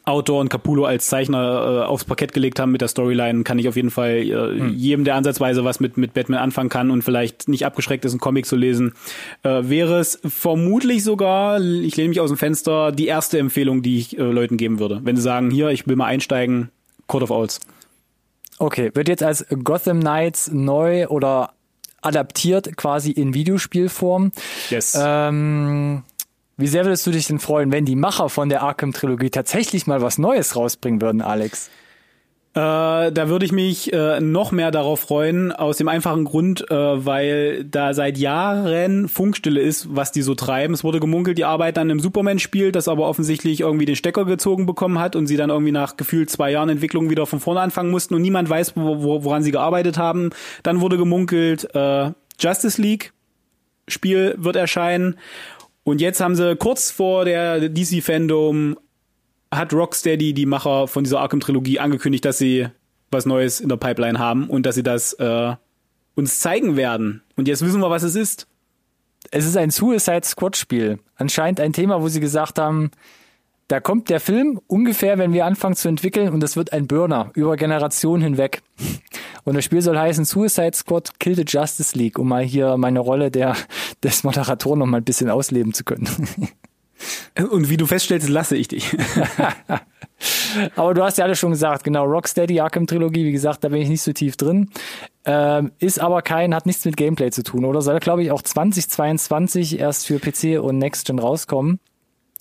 [0.04, 3.68] Autor und Capullo als Zeichner äh, aufs Parkett gelegt haben mit der Storyline, kann ich
[3.68, 4.74] auf jeden Fall äh, hm.
[4.74, 8.20] jedem, der ansatzweise was mit, mit Batman anfangen kann und vielleicht nicht abgeschreckt ist, einen
[8.20, 8.94] Comic zu lesen,
[9.42, 13.98] äh, wäre es vermutlich sogar, ich lehne mich aus dem Fenster, die erste Empfehlung, die
[13.98, 15.00] ich äh, Leuten geben würde.
[15.02, 16.70] Wenn sie sagen, hier, ich will mal einsteigen,
[17.06, 17.60] Court of Owls.
[18.58, 21.52] Okay, wird jetzt als Gotham Knights neu oder
[22.00, 24.32] adaptiert quasi in Videospielform.
[24.70, 24.96] Yes.
[24.98, 26.04] Ähm,
[26.56, 30.00] wie sehr würdest du dich denn freuen, wenn die Macher von der Arkham-Trilogie tatsächlich mal
[30.00, 31.70] was Neues rausbringen würden, Alex?
[32.56, 37.04] Äh, da würde ich mich äh, noch mehr darauf freuen, aus dem einfachen Grund, äh,
[37.04, 40.72] weil da seit Jahren Funkstille ist, was die so treiben.
[40.72, 44.64] Es wurde gemunkelt, die arbeiten an einem Superman-Spiel, das aber offensichtlich irgendwie den Stecker gezogen
[44.64, 47.90] bekommen hat und sie dann irgendwie nach gefühlt zwei Jahren Entwicklung wieder von vorne anfangen
[47.90, 50.30] mussten und niemand weiß, wo, wo, woran sie gearbeitet haben.
[50.62, 53.12] Dann wurde gemunkelt, äh, Justice League
[53.88, 55.16] Spiel wird erscheinen
[55.86, 58.76] und jetzt haben sie kurz vor der DC Fandom
[59.54, 62.66] hat Rocksteady, die Macher von dieser Arkham Trilogie, angekündigt, dass sie
[63.12, 65.54] was Neues in der Pipeline haben und dass sie das äh,
[66.16, 67.22] uns zeigen werden.
[67.36, 68.48] Und jetzt wissen wir, was es ist.
[69.30, 70.98] Es ist ein Suicide Squad Spiel.
[71.14, 72.90] Anscheinend ein Thema, wo sie gesagt haben,
[73.68, 77.30] da kommt der Film ungefähr, wenn wir anfangen zu entwickeln und das wird ein Burner
[77.34, 78.62] über Generationen hinweg.
[79.44, 83.00] Und das Spiel soll heißen Suicide Squad Kill the Justice League, um mal hier meine
[83.00, 83.56] Rolle der,
[84.02, 86.08] des Moderatoren noch mal ein bisschen ausleben zu können.
[87.50, 88.96] Und wie du feststellst, lasse ich dich.
[90.76, 93.82] Aber du hast ja alles schon gesagt, genau, Rocksteady, Arkham Trilogie, wie gesagt, da bin
[93.82, 94.70] ich nicht so tief drin.
[95.26, 97.82] Ähm, ist aber kein, hat nichts mit Gameplay zu tun, oder?
[97.82, 101.80] Soll, glaube ich, auch 2022 erst für PC und Next Gen rauskommen.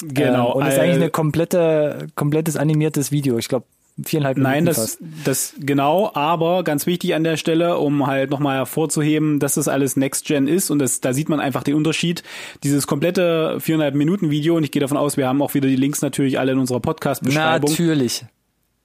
[0.02, 0.52] Genau.
[0.52, 3.38] Ähm, und ist eigentlich eine komplette, komplettes animiertes Video.
[3.38, 3.66] Ich glaube,
[4.04, 4.52] viereinhalb Minuten.
[4.52, 5.00] Nein, das, fast.
[5.24, 9.96] das genau, aber ganz wichtig an der Stelle, um halt nochmal hervorzuheben, dass das alles
[9.96, 12.24] Next Gen ist und das, da sieht man einfach den Unterschied.
[12.64, 15.76] Dieses komplette viereinhalb Minuten Video, und ich gehe davon aus, wir haben auch wieder die
[15.76, 17.70] Links natürlich alle in unserer Podcast-Beschreibung.
[17.70, 18.26] Natürlich.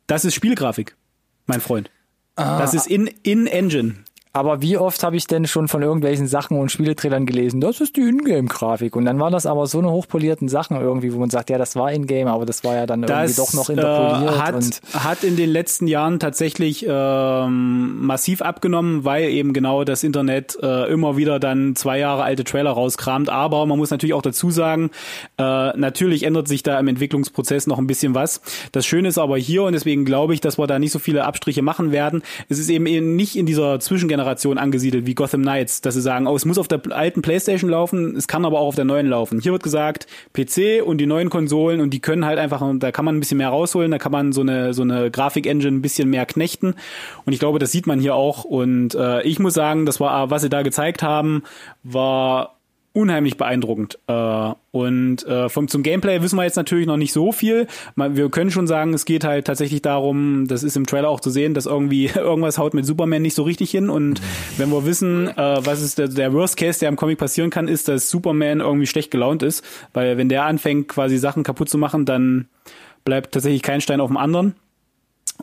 [0.06, 0.96] Das ist Spielgrafik,
[1.46, 1.90] mein Freund.
[2.36, 2.58] Ah.
[2.58, 3.96] Das ist in, in Engine.
[4.32, 7.96] Aber wie oft habe ich denn schon von irgendwelchen Sachen und Spieletrailern gelesen, das ist
[7.96, 8.94] die Ingame-Grafik.
[8.94, 11.74] Und dann waren das aber so eine hochpolierten Sachen irgendwie, wo man sagt, ja, das
[11.74, 14.32] war Ingame, aber das war ja dann das, irgendwie doch noch interpoliert.
[14.32, 20.04] Äh, hat, hat in den letzten Jahren tatsächlich ähm, massiv abgenommen, weil eben genau das
[20.04, 23.30] Internet äh, immer wieder dann zwei Jahre alte Trailer rauskramt.
[23.30, 24.90] Aber man muss natürlich auch dazu sagen,
[25.38, 28.42] äh, natürlich ändert sich da im Entwicklungsprozess noch ein bisschen was.
[28.70, 31.24] Das Schöne ist aber hier, und deswegen glaube ich, dass wir da nicht so viele
[31.24, 35.42] Abstriche machen werden, es ist eben, eben nicht in dieser Zwischengeneration Generation angesiedelt wie Gotham
[35.42, 38.60] Knights, dass sie sagen, oh, es muss auf der alten PlayStation laufen, es kann aber
[38.60, 39.40] auch auf der neuen laufen.
[39.40, 43.04] Hier wird gesagt, PC und die neuen Konsolen und die können halt einfach, da kann
[43.04, 46.10] man ein bisschen mehr rausholen, da kann man so eine so eine Grafik-Engine ein bisschen
[46.10, 46.74] mehr knechten
[47.24, 50.30] und ich glaube, das sieht man hier auch und äh, ich muss sagen, das war,
[50.30, 51.42] was sie da gezeigt haben,
[51.82, 52.59] war
[53.00, 53.98] unheimlich beeindruckend.
[54.06, 57.66] Äh, und äh, vom zum Gameplay wissen wir jetzt natürlich noch nicht so viel.
[57.96, 61.30] Wir können schon sagen, es geht halt tatsächlich darum, das ist im Trailer auch zu
[61.30, 63.90] sehen, dass irgendwie irgendwas haut mit Superman nicht so richtig hin.
[63.90, 64.20] Und
[64.58, 67.68] wenn wir wissen, äh, was ist der, der Worst Case, der im Comic passieren kann,
[67.68, 71.78] ist, dass Superman irgendwie schlecht gelaunt ist, weil wenn der anfängt, quasi Sachen kaputt zu
[71.78, 72.48] machen, dann
[73.04, 74.54] bleibt tatsächlich kein Stein auf dem anderen.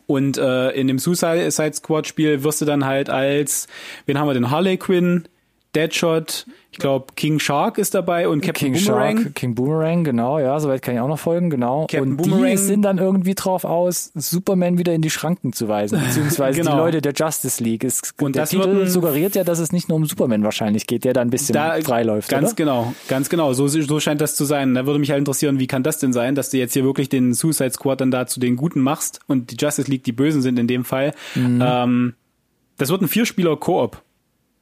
[0.05, 3.67] Und äh, in dem Suicide Squad Spiel wirst du dann halt als,
[4.05, 5.27] wen haben wir denn, Harley Quinn,
[5.75, 9.17] Deadshot, ich glaube King Shark ist dabei und Captain King Boomerang.
[9.17, 11.81] Shark, King Boomerang, genau, ja, soweit kann ich auch noch folgen, genau.
[11.81, 12.51] Captain und Boomerang.
[12.51, 16.71] die sind dann irgendwie drauf aus, Superman wieder in die Schranken zu weisen, beziehungsweise genau.
[16.71, 17.83] die Leute der Justice League.
[17.83, 21.03] Es, und der das Titel suggeriert ja, dass es nicht nur um Superman wahrscheinlich geht,
[21.03, 22.29] der da ein bisschen da, freiläuft.
[22.29, 22.55] Ganz oder?
[22.55, 23.53] genau, ganz genau.
[23.53, 24.73] So, so scheint das zu sein.
[24.73, 27.09] Da würde mich halt interessieren, wie kann das denn sein, dass du jetzt hier wirklich
[27.09, 30.41] den Suicide Squad dann da zu den Guten machst und die Justice League die Bösen
[30.41, 31.13] sind in dem Fall.
[31.35, 31.63] Mhm.
[31.63, 32.13] Ähm,
[32.77, 34.01] das wird ein Vierspieler-Koop,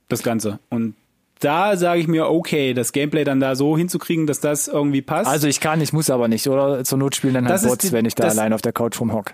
[0.07, 0.59] das Ganze.
[0.69, 0.95] Und
[1.39, 5.29] da sage ich mir, okay, das Gameplay dann da so hinzukriegen, dass das irgendwie passt.
[5.29, 7.85] Also ich kann, ich muss aber nicht, oder zur Not spielen dann halt das Bots,
[7.85, 9.33] die, wenn ich da allein auf der Couch rumhock.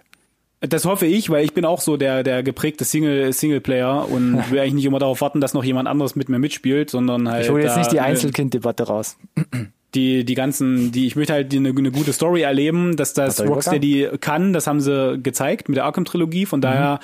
[0.62, 4.60] Das hoffe ich, weil ich bin auch so der der geprägte Single Singleplayer und will
[4.60, 7.46] eigentlich nicht immer darauf warten, dass noch jemand anderes mit mir mitspielt, sondern halt.
[7.46, 9.18] Ich hole jetzt nicht die Einzelkind-Debatte raus.
[9.94, 14.08] Die die ganzen, die ich möchte halt eine, eine gute Story erleben, dass das Rocksteady
[14.22, 16.46] kann, das haben sie gezeigt mit der Arkham Trilogie.
[16.46, 17.00] Von mhm.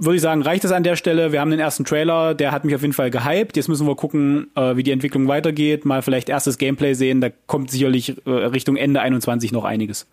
[0.00, 1.30] Würde ich sagen, reicht es an der Stelle.
[1.30, 3.56] Wir haben den ersten Trailer, der hat mich auf jeden Fall gehypt.
[3.56, 5.84] Jetzt müssen wir gucken, äh, wie die Entwicklung weitergeht.
[5.84, 7.20] Mal vielleicht erstes Gameplay sehen.
[7.20, 10.06] Da kommt sicherlich äh, Richtung Ende 21 noch einiges.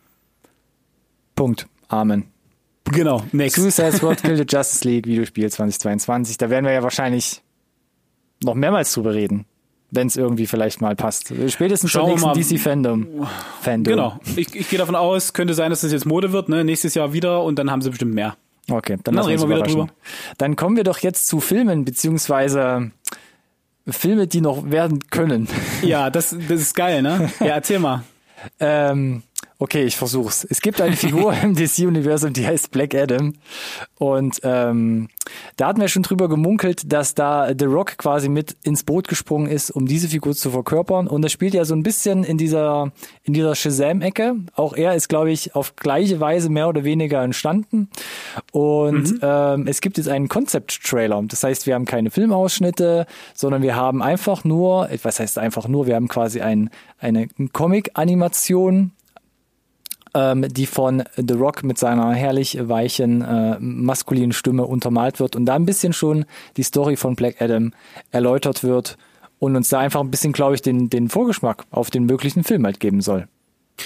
[1.36, 1.68] Punkt.
[1.88, 2.26] Amen.
[2.92, 3.56] Genau, next.
[3.56, 6.38] Suicide Squad Kill the Justice League Videospiel 2022.
[6.38, 7.42] Da werden wir ja wahrscheinlich
[8.44, 9.46] noch mehrmals drüber reden,
[9.92, 11.34] wenn es irgendwie vielleicht mal passt.
[11.48, 13.28] Spätestens Schauen zum nächsten DC Fandom.
[13.62, 13.94] Fandom.
[13.94, 14.20] Genau.
[14.36, 16.64] Ich, ich gehe davon aus, könnte sein, dass das jetzt Mode wird, ne?
[16.64, 18.36] Nächstes Jahr wieder und dann haben sie bestimmt mehr.
[18.70, 19.88] Okay, dann, dann reden wir wieder drüber.
[20.38, 22.92] Dann kommen wir doch jetzt zu Filmen, beziehungsweise
[23.88, 25.48] Filme, die noch werden können.
[25.82, 27.32] Ja, das, das ist geil, ne?
[27.40, 28.04] Ja, erzähl mal.
[28.60, 29.24] ähm,
[29.60, 30.46] Okay, ich versuch's.
[30.48, 33.34] Es gibt eine Figur im DC-Universum, die heißt Black Adam.
[33.98, 35.10] Und ähm,
[35.56, 39.50] da hatten wir schon drüber gemunkelt, dass da The Rock quasi mit ins Boot gesprungen
[39.50, 41.08] ist, um diese Figur zu verkörpern.
[41.08, 42.92] Und das spielt ja so ein bisschen in dieser,
[43.24, 44.36] in dieser Shazam-Ecke.
[44.54, 47.90] Auch er ist, glaube ich, auf gleiche Weise mehr oder weniger entstanden.
[48.52, 49.20] Und mhm.
[49.24, 51.24] ähm, es gibt jetzt einen Concept-Trailer.
[51.30, 55.88] Das heißt, wir haben keine Filmausschnitte, sondern wir haben einfach nur, was heißt einfach nur,
[55.88, 58.92] wir haben quasi ein, eine Comic-Animation
[60.18, 65.46] ähm, die von The Rock mit seiner herrlich weichen, äh, maskulinen Stimme untermalt wird und
[65.46, 66.26] da ein bisschen schon
[66.58, 67.72] die Story von Black Adam
[68.10, 68.98] erläutert wird
[69.38, 72.66] und uns da einfach ein bisschen, glaube ich, den, den Vorgeschmack auf den möglichen Film
[72.66, 73.28] halt geben soll.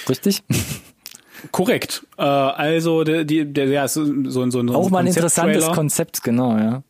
[0.07, 0.43] Richtig?
[1.51, 2.05] Korrekt.
[2.17, 6.23] Äh, also der, die, der, ja, so, so, so ein Auch mal ein interessantes Konzept,
[6.23, 6.83] genau, ja.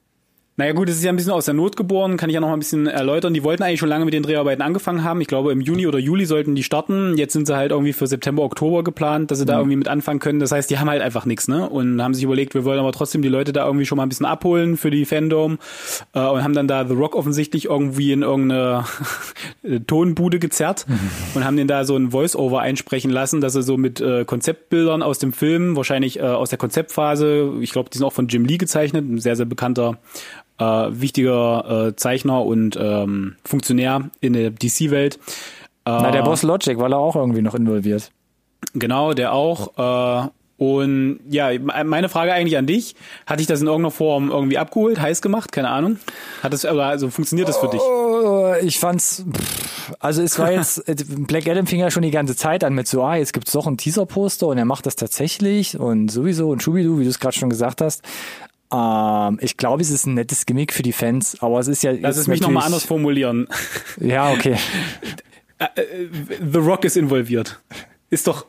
[0.57, 2.49] Naja gut, es ist ja ein bisschen aus der Not geboren, kann ich ja noch
[2.49, 3.33] mal ein bisschen erläutern.
[3.33, 5.21] Die wollten eigentlich schon lange mit den Dreharbeiten angefangen haben.
[5.21, 7.17] Ich glaube, im Juni oder Juli sollten die starten.
[7.17, 9.59] Jetzt sind sie halt irgendwie für September, Oktober geplant, dass sie da mhm.
[9.61, 10.41] irgendwie mit anfangen können.
[10.41, 11.69] Das heißt, die haben halt einfach nichts, ne?
[11.69, 14.09] Und haben sich überlegt, wir wollen aber trotzdem die Leute da irgendwie schon mal ein
[14.09, 15.57] bisschen abholen für die Fandom
[16.13, 18.83] äh, und haben dann da The Rock offensichtlich irgendwie in irgendeine
[19.87, 20.99] Tonbude gezerrt mhm.
[21.33, 25.01] und haben den da so ein Voice-Over einsprechen lassen, dass er so mit äh, Konzeptbildern
[25.01, 28.43] aus dem Film, wahrscheinlich äh, aus der Konzeptphase, ich glaube, die sind auch von Jim
[28.43, 29.97] Lee gezeichnet, ein sehr, sehr bekannter
[30.61, 35.15] äh, wichtiger äh, Zeichner und ähm, Funktionär in der DC-Welt.
[35.15, 35.17] Äh,
[35.85, 38.11] Na, der Boss Logic war da auch irgendwie noch involviert.
[38.73, 40.27] Genau, der auch.
[40.27, 42.95] Äh, und ja, meine Frage eigentlich an dich,
[43.25, 45.51] hat dich das in irgendeiner Form irgendwie abgeholt, heiß gemacht?
[45.51, 45.97] Keine Ahnung.
[46.43, 47.81] Hat das, also funktioniert das für dich?
[47.81, 49.25] Oh, ich fand's,
[49.99, 50.83] also es war jetzt,
[51.25, 53.65] Black Adam fing ja schon die ganze Zeit an mit so, ah, jetzt gibt's doch
[53.65, 57.35] ein Teaser-Poster und er macht das tatsächlich und sowieso und Schubidu, wie du es gerade
[57.35, 58.03] schon gesagt hast.
[58.71, 61.91] Ähm, ich glaube, es ist ein nettes Gimmick für die Fans, aber es ist ja.
[61.91, 63.47] Lass es mich nochmal anders formulieren.
[63.99, 64.57] Ja, okay.
[65.59, 66.09] Äh, äh,
[66.51, 67.59] The Rock ist involviert.
[68.09, 68.45] Ist doch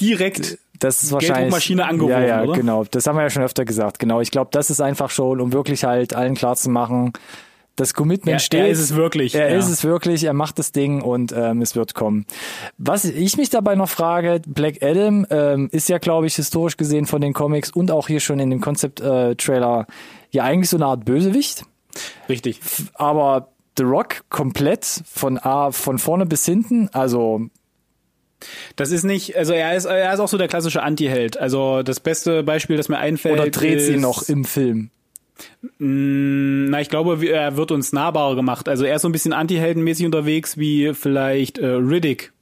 [0.00, 1.50] direkt das ist wahrscheinlich.
[1.50, 2.54] Maschine angeworfen, ja, ja, oder?
[2.54, 2.84] genau.
[2.84, 3.98] Das haben wir ja schon öfter gesagt.
[3.98, 4.20] Genau.
[4.20, 7.12] Ich glaube, das ist einfach schon, um wirklich halt allen klar zu machen,
[7.76, 8.60] das Commitment er, steht.
[8.60, 9.34] Er ist es wirklich.
[9.34, 9.58] Er ja.
[9.58, 10.24] ist es wirklich.
[10.24, 12.26] Er macht das Ding und ähm, es wird kommen.
[12.78, 17.06] Was ich mich dabei noch frage, Black Adam ähm, ist ja, glaube ich, historisch gesehen
[17.06, 19.92] von den Comics und auch hier schon in dem Concept-Trailer äh,
[20.30, 21.64] ja eigentlich so eine Art Bösewicht.
[22.28, 22.60] Richtig.
[22.94, 27.48] Aber The Rock komplett von A, von vorne bis hinten, also
[28.76, 31.38] das ist nicht, also er ist, er ist auch so der klassische Anti-Held.
[31.38, 33.38] Also das beste Beispiel, das mir einfällt.
[33.38, 34.90] Oder dreht sie noch im Film?
[35.78, 38.68] Na, ich glaube, er wird uns nahbarer gemacht.
[38.68, 42.32] Also er ist so ein bisschen anti-heldenmäßig unterwegs, wie vielleicht äh, Riddick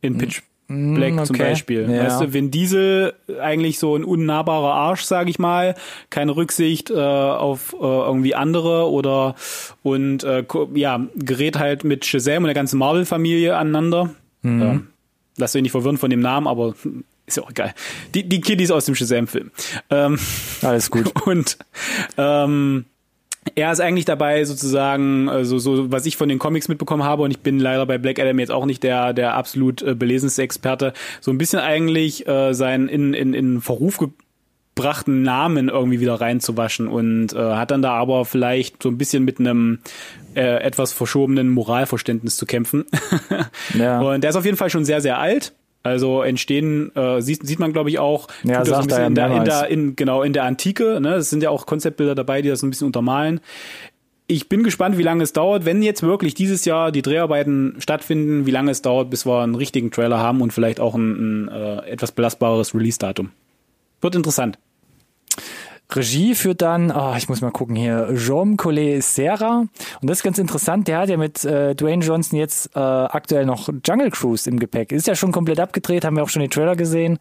[0.00, 1.24] in Pitch Black okay.
[1.24, 1.90] zum Beispiel.
[1.90, 2.04] Ja.
[2.04, 5.74] Weißt du, wenn Diesel eigentlich so ein unnahbarer Arsch, sage ich mal,
[6.08, 9.34] keine Rücksicht äh, auf äh, irgendwie andere oder
[9.82, 14.10] und äh, ja, gerät halt mit Shazam und der ganzen Marvel-Familie aneinander.
[14.42, 14.62] Mhm.
[14.62, 14.80] Ja.
[15.36, 16.74] Lass dich nicht verwirren von dem Namen, aber
[17.26, 17.74] ist ja auch egal.
[18.14, 19.50] Die, die Kiddies aus dem Shazam-Film.
[19.90, 20.18] Ähm,
[20.62, 21.12] Alles gut.
[21.26, 21.56] Und
[22.16, 22.86] ähm,
[23.54, 27.32] er ist eigentlich dabei sozusagen, also so was ich von den Comics mitbekommen habe und
[27.32, 30.92] ich bin leider bei Black Adam jetzt auch nicht der der absolut äh, belesenste Experte,
[31.20, 36.86] so ein bisschen eigentlich äh, sein in in in Verruf gebrachten Namen irgendwie wieder reinzuwaschen
[36.86, 39.80] und äh, hat dann da aber vielleicht so ein bisschen mit einem
[40.34, 42.84] äh, etwas verschobenen Moralverständnis zu kämpfen.
[43.74, 44.00] ja.
[44.00, 45.52] Und der ist auf jeden Fall schon sehr sehr alt.
[45.82, 49.36] Also entstehen äh, sieht, sieht man glaube ich auch ja, sagt ein bisschen in der,
[49.36, 51.14] in der in genau in der Antike, ne?
[51.14, 53.40] Es sind ja auch Konzeptbilder dabei, die das ein bisschen untermalen.
[54.28, 58.46] Ich bin gespannt, wie lange es dauert, wenn jetzt wirklich dieses Jahr die Dreharbeiten stattfinden,
[58.46, 61.48] wie lange es dauert, bis wir einen richtigen Trailer haben und vielleicht auch ein, ein
[61.48, 63.30] äh, etwas belastbares Release-Datum.
[64.00, 64.58] Wird interessant.
[65.96, 69.66] Regie führt dann, oh, ich muss mal gucken hier, Jaume Collet Serra.
[70.00, 73.46] Und das ist ganz interessant, der hat ja mit äh, Dwayne Johnson jetzt äh, aktuell
[73.46, 74.92] noch Jungle Cruise im Gepäck.
[74.92, 77.18] Ist ja schon komplett abgedreht, haben wir auch schon den Trailer gesehen.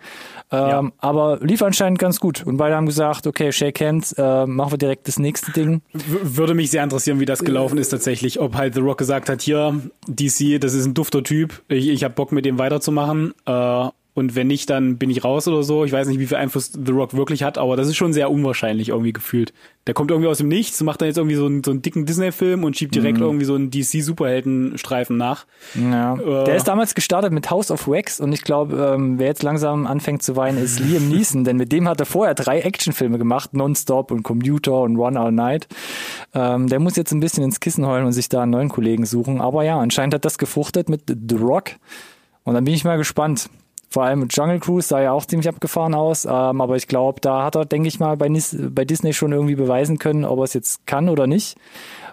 [0.51, 0.91] Ähm, Ja.
[0.99, 2.45] Aber lief anscheinend ganz gut.
[2.45, 5.81] Und beide haben gesagt, okay, shake hands, äh, machen wir direkt das nächste Ding.
[5.93, 8.39] W würde mich sehr interessieren, wie das gelaufen ist tatsächlich.
[8.39, 12.03] Ob halt The Rock gesagt hat, hier, DC, das ist ein dufter Typ, ich, ich
[12.03, 13.33] habe Bock mit dem weiterzumachen.
[13.45, 15.85] Äh, und wenn nicht, dann bin ich raus oder so.
[15.85, 18.29] Ich weiß nicht, wie viel Einfluss The Rock wirklich hat, aber das ist schon sehr
[18.29, 19.53] unwahrscheinlich irgendwie gefühlt.
[19.87, 22.05] Der kommt irgendwie aus dem Nichts, macht dann jetzt irgendwie so einen, so einen dicken
[22.05, 25.45] Disney-Film und schiebt direkt irgendwie so einen DC-Superhelden-Streifen nach.
[25.75, 26.15] Ja.
[26.15, 26.43] Äh.
[26.43, 29.87] Der ist damals gestartet mit House of Wax und ich glaube, ähm, wer jetzt langsam
[29.87, 33.53] anfängt zu weinen, ist Liam Neeson, denn mit dem hat er vorher drei Actionfilme gemacht,
[33.53, 35.69] Nonstop und Commuter und One All Night.
[36.33, 39.05] Ähm, der muss jetzt ein bisschen ins Kissen heulen und sich da einen neuen Kollegen
[39.05, 39.39] suchen.
[39.39, 41.71] Aber ja, anscheinend hat das gefruchtet mit The Rock.
[42.43, 43.49] Und dann bin ich mal gespannt.
[43.91, 47.43] Vor allem Jungle Cruise sah ja auch ziemlich abgefahren aus, ähm, aber ich glaube, da
[47.43, 50.43] hat er, denke ich mal, bei, Nis bei Disney schon irgendwie beweisen können, ob er
[50.45, 51.57] es jetzt kann oder nicht.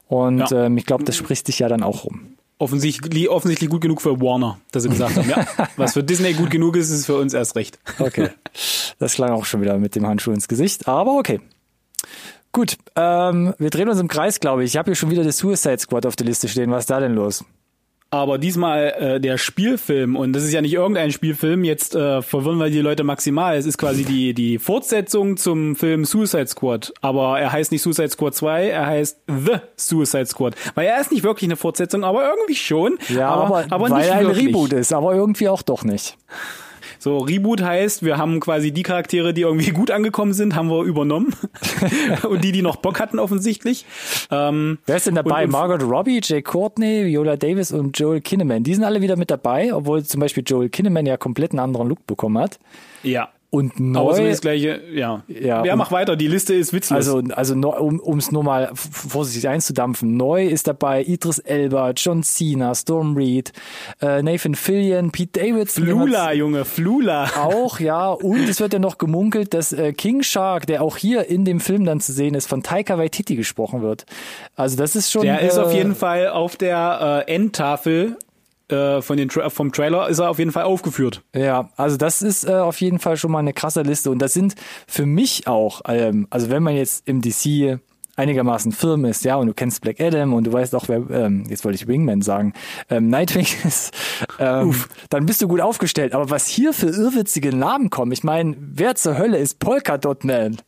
[0.09, 0.67] Und Ja.
[0.67, 2.35] ähm, ich glaube, das spricht sich ja dann auch rum.
[2.59, 6.51] Offensichtlich, offensichtlich gut genug für Warner, dass sie gesagt haben, ja, was für Disney gut
[6.51, 7.79] genug ist, ist für uns erst recht.
[8.01, 8.31] Okay.
[8.99, 11.41] Das klang auch schon wieder mit dem Handschuh ins Gesicht, aber okay.
[12.51, 14.73] Gut, ähm, wir drehen uns im Kreis, glaube ich.
[14.73, 16.73] Ich habe hier schon wieder das Suicide Squad auf der Liste stehen.
[16.73, 17.45] Was ist da denn los?
[18.11, 22.59] Aber diesmal äh, der Spielfilm, und das ist ja nicht irgendein Spielfilm, jetzt äh, verwirren
[22.59, 23.55] wir die Leute maximal.
[23.57, 26.95] Es ist quasi die, die Fortsetzung zum Film Suicide Squad.
[27.03, 30.55] Aber er heißt nicht Suicide Squad 2, er heißt The Suicide Squad.
[30.75, 32.99] Weil er ist nicht wirklich eine Fortsetzung, aber irgendwie schon.
[33.11, 34.47] Ja, aber, aber, aber weil nicht er ein wirklich.
[34.47, 36.17] Reboot ist, aber irgendwie auch doch nicht.
[36.99, 40.83] So, Reboot heißt, wir haben quasi die Charaktere, die irgendwie gut angekommen sind, haben wir
[40.83, 41.35] übernommen.
[42.29, 43.85] und die, die noch Bock hatten, offensichtlich.
[44.31, 45.45] Ähm, Wer ist denn dabei?
[45.45, 48.63] Und- Margaret Robbie, Jay Courtney, Viola Davis und Joel Kinnaman.
[48.65, 51.89] Die sind alle wieder mit dabei, obwohl zum Beispiel Joel Kinnaman ja komplett einen anderen
[51.89, 52.59] Look bekommen hat.
[53.03, 53.29] ja.
[53.51, 55.23] Und Aber neu, zumindest das gleiche, ja.
[55.27, 57.09] Ja, ja, und- mach weiter, die Liste ist witzlos.
[57.09, 60.19] also, also um es nur mal vorsichtig einzudampfen.
[60.19, 63.53] Neu ist dabei Idris Elba, John Cena, Storm Reed,
[64.03, 65.85] äh, Nathan Fillion, Pete Davidson.
[65.85, 67.25] Flula, Junge, Flula.
[67.39, 68.11] Auch, ja.
[68.11, 71.61] Und es wird ja noch gemunkelt, dass äh, King Shark, der auch hier in dem
[71.61, 74.05] Film dann zu sehen ist, von Taika Waititi gesprochen wird.
[74.57, 75.23] Also das ist schon...
[75.23, 78.19] Der ist äh, auf jeden Fall auf der äh, Endtafel
[78.69, 81.23] äh, von den Tra vom Trailer ist er auf jeden Fall aufgeführt.
[81.35, 84.11] Ja, also das ist äh, auf jeden Fall schon mal eine krasse Liste.
[84.11, 84.55] Und das sind
[84.87, 87.81] für mich auch, ähm, also wenn man jetzt im DC
[88.17, 91.45] einigermaßen firm ist, ja, und du kennst Black Adam und du weißt auch, wer, ähm,
[91.49, 92.53] jetzt wollte ich Wingman sagen,
[92.91, 93.95] ähm, Nightwing ist,
[94.39, 94.75] ähm,
[95.09, 96.15] dann bist du gut aufgestellt.
[96.15, 100.25] Aber was hier für irrwitzige Namen kommen, ich meine, wer zur Hölle ist Polka Dot
[100.25, 100.59] Man?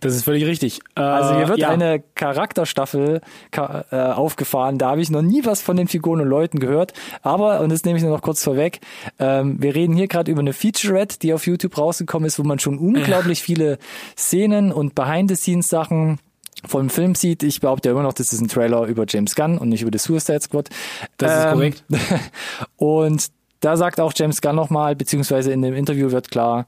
[0.00, 0.80] Das ist völlig richtig.
[0.96, 1.70] Äh, Also hier wird ja.
[1.70, 4.78] eine Charakterstaffel ka äh, aufgefahren.
[4.78, 6.92] Da habe ich noch nie was von den Figuren und Leuten gehört.
[7.22, 8.80] Aber, und das nehme ich nur noch kurz vorweg,
[9.18, 12.58] ähm, wir reden hier gerade über eine Featurette, die auf YouTube rausgekommen ist, wo man
[12.58, 13.78] schon unglaublich viele
[14.16, 16.18] Szenen und Behind-the-Scenes-Sachen
[16.66, 17.42] vom Film sieht.
[17.42, 19.90] Ich behaupte ja immer noch, das ist ein Trailer über James Gunn und nicht über
[19.92, 20.68] The Suicide Squad.
[21.16, 21.84] Das ist korrekt.
[22.76, 23.28] Und
[23.60, 26.66] da sagt auch James Gunn nochmal, beziehungsweise in dem Interview wird klar,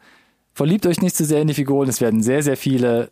[0.55, 3.11] verliebt euch nicht zu sehr in die Figuren, es werden sehr, sehr viele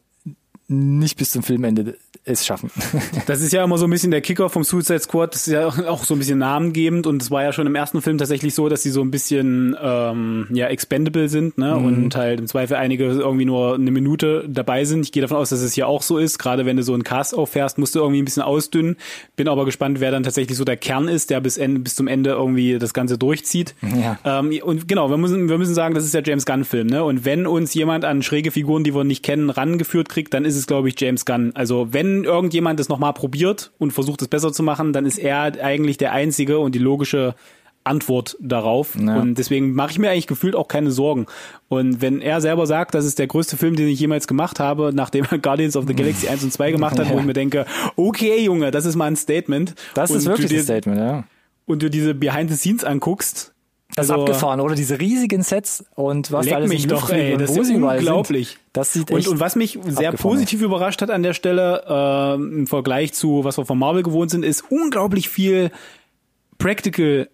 [0.68, 1.96] nicht bis zum Filmende
[2.28, 2.70] es schaffen.
[3.26, 5.34] Das ist ja immer so ein bisschen der Kicker vom Suicide Squad.
[5.34, 8.00] Das ist ja auch so ein bisschen namengebend und es war ja schon im ersten
[8.00, 11.74] Film tatsächlich so, dass sie so ein bisschen ähm, ja expendable sind ne?
[11.74, 11.84] Mhm.
[11.84, 15.04] und halt im Zweifel einige irgendwie nur eine Minute dabei sind.
[15.04, 16.38] Ich gehe davon aus, dass es hier auch so ist.
[16.38, 18.96] Gerade wenn du so einen Cast auffährst, musst du irgendwie ein bisschen ausdünnen.
[19.36, 22.06] Bin aber gespannt, wer dann tatsächlich so der Kern ist, der bis, Ende, bis zum
[22.06, 23.74] Ende irgendwie das Ganze durchzieht.
[23.82, 24.18] Ja.
[24.24, 26.86] Ähm, und genau, wir müssen, wir müssen sagen, das ist ja James Gunn-Film.
[26.86, 27.04] Ne?
[27.04, 30.56] Und wenn uns jemand an schräge Figuren, die wir nicht kennen, rangeführt kriegt, dann ist
[30.56, 31.52] es, glaube ich, James Gunn.
[31.54, 35.62] Also wenn irgendjemand das nochmal probiert und versucht es besser zu machen, dann ist er
[35.62, 37.34] eigentlich der einzige und die logische
[37.88, 38.94] Antwort darauf.
[38.94, 39.18] Ja.
[39.18, 41.26] Und deswegen mache ich mir eigentlich gefühlt auch keine Sorgen.
[41.68, 44.92] Und wenn er selber sagt, das ist der größte Film, den ich jemals gemacht habe,
[44.94, 47.14] nachdem er Guardians of the Galaxy 1 und 2 gemacht hat, ja.
[47.14, 47.66] wo ich mir denke,
[47.96, 49.74] okay, Junge, das ist mal ein Statement.
[49.94, 51.24] Das und ist wirklich dir, ein Statement, ja.
[51.66, 53.54] Und du diese Behind the Scenes anguckst,
[53.94, 54.74] das also, abgefahren, oder?
[54.74, 58.48] Diese riesigen Sets und was da alles mich doch, ey, das ist unglaublich.
[58.48, 58.60] Sind.
[58.72, 62.34] Das sieht echt und, und was mich sehr positiv überrascht hat an der Stelle, äh,
[62.34, 65.70] im Vergleich zu was wir von Marvel gewohnt sind, ist unglaublich viel
[66.58, 67.28] Practical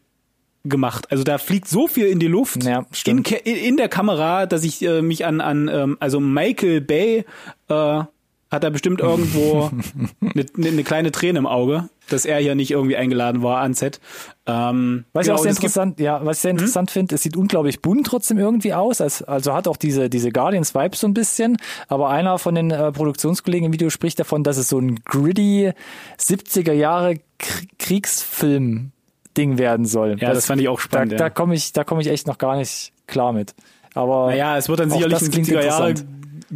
[0.64, 1.10] gemacht.
[1.10, 4.82] Also da fliegt so viel in die Luft ja, in, in, der Kamera, dass ich
[4.82, 7.24] äh, mich an an ähm, also Michael Bay
[7.68, 8.02] äh,
[8.54, 9.70] hat er bestimmt irgendwo
[10.20, 14.00] eine, eine kleine Träne im Auge, dass er hier nicht irgendwie eingeladen war ans Set.
[14.46, 16.58] Ähm, was genau, ich auch sehr interessant, ja, was ich sehr hm?
[16.58, 20.30] interessant finde, es sieht unglaublich bunt trotzdem irgendwie aus, also, also hat auch diese diese
[20.30, 21.56] Guardians Vibes so ein bisschen,
[21.88, 25.72] aber einer von den äh, Produktionskollegen im Video spricht davon, dass es so ein gritty
[26.18, 27.16] 70er Jahre
[27.78, 28.92] Kriegsfilm
[29.36, 30.10] Ding werden soll.
[30.20, 31.12] Ja, das, das fand ich auch spannend.
[31.12, 31.18] Da, ja.
[31.24, 33.54] da komme ich, da komme ich echt noch gar nicht klar mit.
[33.94, 35.94] Aber naja, es wird dann sicherlich ein 70er Jahre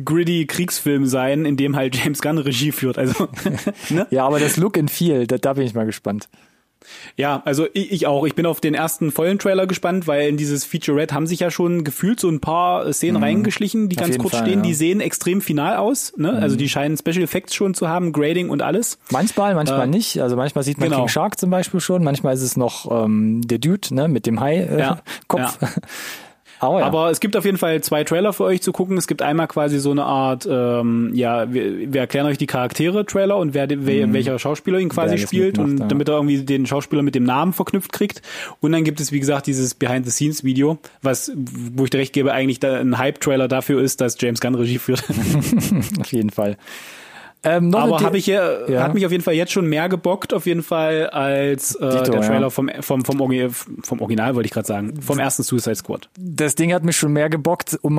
[0.05, 2.99] gritty Kriegsfilm sein, in dem halt James Gunn Regie führt.
[2.99, 3.29] Also,
[3.91, 4.07] ne?
[4.11, 6.29] Ja, aber das Look and Feel, da, da bin ich mal gespannt.
[7.17, 8.25] Ja, also ich, ich auch.
[8.25, 11.51] Ich bin auf den ersten vollen Trailer gespannt, weil in dieses Featurette haben sich ja
[11.51, 13.25] schon gefühlt so ein paar Szenen mhm.
[13.25, 14.61] reingeschlichen, die auf ganz kurz Fall, stehen.
[14.61, 14.63] Ja.
[14.63, 16.13] Die sehen extrem final aus.
[16.17, 16.33] Ne?
[16.33, 16.39] Mhm.
[16.39, 18.99] Also die scheinen Special Effects schon zu haben, Grading und alles.
[19.11, 20.21] Manchmal, manchmal äh, nicht.
[20.21, 21.01] Also manchmal sieht man genau.
[21.01, 22.05] King Shark zum Beispiel schon.
[22.05, 25.59] Manchmal ist es noch ähm, der Dude ne, mit dem Hai-Kopf.
[25.63, 25.73] Äh, ja.
[26.61, 26.87] Oh, ja.
[26.87, 28.97] Aber es gibt auf jeden Fall zwei Trailer für euch zu gucken.
[28.97, 33.37] Es gibt einmal quasi so eine Art, ähm, ja, wir, wir erklären euch die Charaktere-Trailer
[33.37, 34.13] und wer, wer mhm.
[34.13, 35.87] welcher Schauspieler ihn quasi spielt und ja.
[35.87, 38.23] damit er irgendwie den Schauspieler mit dem Namen verknüpft kriegt.
[38.61, 42.65] Und dann gibt es, wie gesagt, dieses Behind-the-Scenes-Video, was, wo ich dir recht gebe, eigentlich
[42.65, 45.05] ein Hype-Trailer dafür ist, dass James Gunn Regie führt.
[46.01, 46.57] auf jeden Fall.
[47.45, 50.35] Ähm, Aber habe ich ja, ja, hat mich auf jeden Fall jetzt schon mehr gebockt,
[50.35, 52.51] auf jeden Fall, als äh, Dito, der Trailer ja.
[52.51, 53.49] vom, vom, vom, Orgi
[53.83, 56.09] vom Original, wollte ich gerade sagen, vom ersten Suicide Squad.
[56.19, 57.95] Das Ding hat mich schon mehr gebockt, um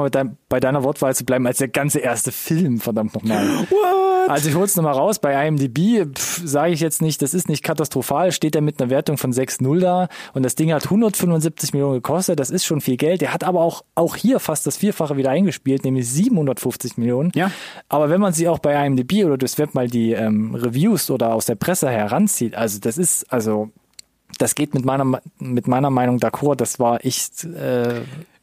[0.50, 3.46] bei deiner Wortwahl zu bleiben, als der ganze erste Film, verdammt nochmal.
[3.70, 4.19] What?
[4.30, 8.32] Also ich hol's nochmal raus, bei IMDb sage ich jetzt nicht, das ist nicht katastrophal,
[8.32, 10.08] steht er mit einer Wertung von 6-0 da.
[10.34, 13.22] Und das Ding hat 175 Millionen gekostet, das ist schon viel Geld.
[13.22, 17.32] Der hat aber auch, auch hier fast das Vierfache wieder eingespielt, nämlich 750 Millionen.
[17.34, 17.50] Ja.
[17.90, 21.34] Aber wenn man sie auch bei IMDb oder durchs Web mal die ähm, Reviews oder
[21.34, 23.72] aus der Presse heranzieht, also das ist, also
[24.38, 28.02] das geht mit meiner mit meiner Meinung d'accord, das war echt äh,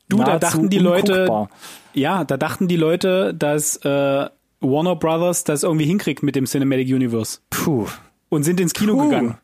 [0.08, 1.48] Du, da dachten die Leute,
[1.92, 4.28] ja, da dachten die Leute, dass äh,
[4.60, 7.38] Warner Brothers das irgendwie hinkriegt mit dem Cinematic Universe.
[7.50, 7.86] Puh.
[8.28, 9.04] Und sind ins Kino Puh.
[9.04, 9.38] gegangen.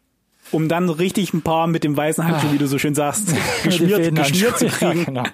[0.50, 2.52] Um dann richtig ein paar mit dem weißen Handschuh, ah.
[2.52, 3.28] wie du so schön sagst,
[3.64, 4.98] geschmiert, geschmiert zu kriegen.
[4.98, 5.24] Ja, genau.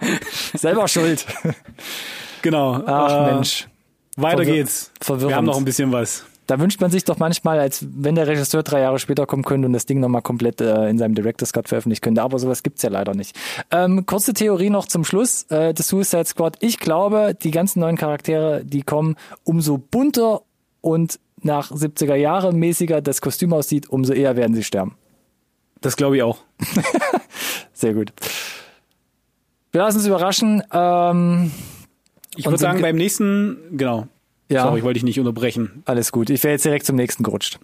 [0.54, 1.26] Selber schuld.
[2.42, 2.82] Genau.
[2.86, 3.68] Ach äh, Mensch.
[4.16, 4.92] Weiter Verwir geht's.
[5.00, 5.30] Verwirrend.
[5.30, 6.24] Wir haben noch ein bisschen was.
[6.48, 9.66] Da wünscht man sich doch manchmal, als wenn der Regisseur drei Jahre später kommen könnte
[9.66, 12.22] und das Ding nochmal komplett äh, in seinem Director's Cut veröffentlichen könnte.
[12.22, 13.38] Aber sowas gibt's ja leider nicht.
[13.70, 16.56] Ähm, kurze Theorie noch zum Schluss äh, des Suicide Squad.
[16.60, 20.40] Ich glaube, die ganzen neuen Charaktere, die kommen, umso bunter
[20.80, 24.96] und nach 70er Jahre mäßiger das Kostüm aussieht, umso eher werden sie sterben.
[25.82, 26.38] Das glaube ich auch.
[27.74, 28.14] Sehr gut.
[29.70, 30.62] Wir lassen uns überraschen.
[30.72, 31.52] Ähm,
[32.36, 34.08] ich würde sagen, beim nächsten, genau.
[34.48, 34.62] Ja.
[34.62, 35.82] Sorry, wollte ich nicht unterbrechen.
[35.84, 36.30] Alles gut.
[36.30, 37.58] Ich wäre jetzt direkt zum nächsten gerutscht.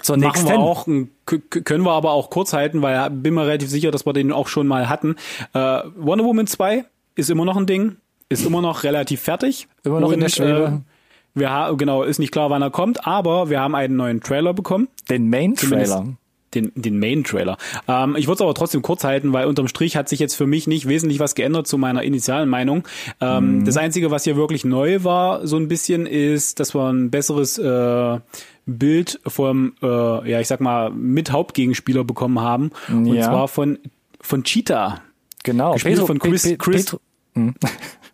[0.00, 0.48] Zur nächsten.
[0.48, 4.12] Wir auch, können wir aber auch kurz halten, weil bin mir relativ sicher, dass wir
[4.12, 5.16] den auch schon mal hatten.
[5.52, 7.96] Äh, Wonder Woman 2 ist immer noch ein Ding,
[8.28, 9.68] ist immer noch relativ fertig.
[9.84, 10.82] Immer noch und, in der Schwebe.
[10.84, 14.20] Äh, wir haben, genau, ist nicht klar, wann er kommt, aber wir haben einen neuen
[14.20, 14.88] Trailer bekommen.
[15.08, 16.14] Den Main-Trailer
[16.54, 17.56] den, den Main-Trailer.
[17.88, 20.46] Ähm, ich würde es aber trotzdem kurz halten, weil unterm Strich hat sich jetzt für
[20.46, 22.86] mich nicht wesentlich was geändert zu meiner initialen Meinung.
[23.20, 23.64] Ähm, mhm.
[23.64, 27.58] Das Einzige, was hier wirklich neu war, so ein bisschen, ist, dass wir ein besseres
[27.58, 28.18] äh,
[28.66, 32.70] Bild vom, äh, ja, ich sag mal, mit Hauptgegenspieler bekommen haben.
[32.88, 33.24] Und ja.
[33.24, 33.78] zwar von,
[34.20, 35.02] von Cheetah.
[35.42, 35.72] Genau.
[35.72, 36.84] Gespielt Petro, von Chris, Pe Chris.
[36.84, 37.00] Petro.
[37.34, 37.54] Hm.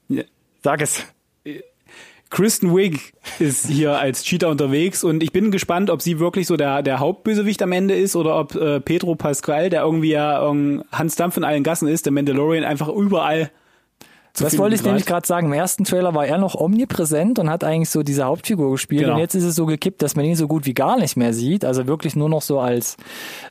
[0.63, 1.05] Sag es.
[2.31, 6.57] Kristen Wiig ist hier als Cheater unterwegs und ich bin gespannt, ob sie wirklich so
[6.57, 10.83] der, der Hauptbösewicht am Ende ist oder ob äh, Pedro Pascal, der irgendwie ja ähm,
[10.93, 13.51] Hans Dampf in allen Gassen ist, der Mandalorian einfach überall
[14.39, 15.47] das wollte ich nämlich gerade sagen.
[15.47, 19.03] Im ersten Trailer war er noch omnipräsent und hat eigentlich so diese Hauptfigur gespielt.
[19.03, 19.15] Genau.
[19.15, 21.33] Und jetzt ist es so gekippt, dass man ihn so gut wie gar nicht mehr
[21.33, 21.65] sieht.
[21.65, 22.97] Also wirklich nur noch so als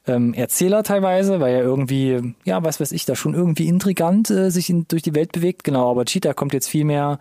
[0.07, 4.49] ähm, Erzähler teilweise, weil er irgendwie, ja, was weiß ich, da schon irgendwie intrigant äh,
[4.49, 5.63] sich in, durch die Welt bewegt.
[5.63, 7.19] Genau, aber Cheetah kommt jetzt viel mehr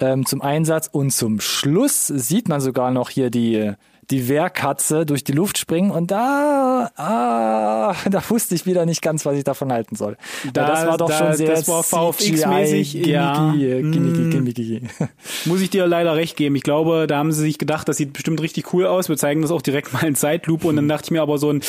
[0.00, 0.88] ähm, zum Einsatz.
[0.90, 3.72] Und zum Schluss sieht man sogar noch hier die
[4.10, 9.26] die Wehrkatze durch die Luft springen und da, ah, da wusste ich wieder nicht ganz,
[9.26, 10.16] was ich davon halten soll.
[10.52, 13.06] Da, das war doch da, schon sehr VFX-mäßig.
[13.06, 13.52] Ja.
[13.52, 14.82] Gimmiki.
[15.44, 16.56] Muss ich dir leider recht geben.
[16.56, 19.08] Ich glaube, da haben sie sich gedacht, das sieht bestimmt richtig cool aus.
[19.08, 21.50] Wir zeigen das auch direkt mal in Zeitlupe und dann dachte ich mir aber so
[21.50, 21.62] ein,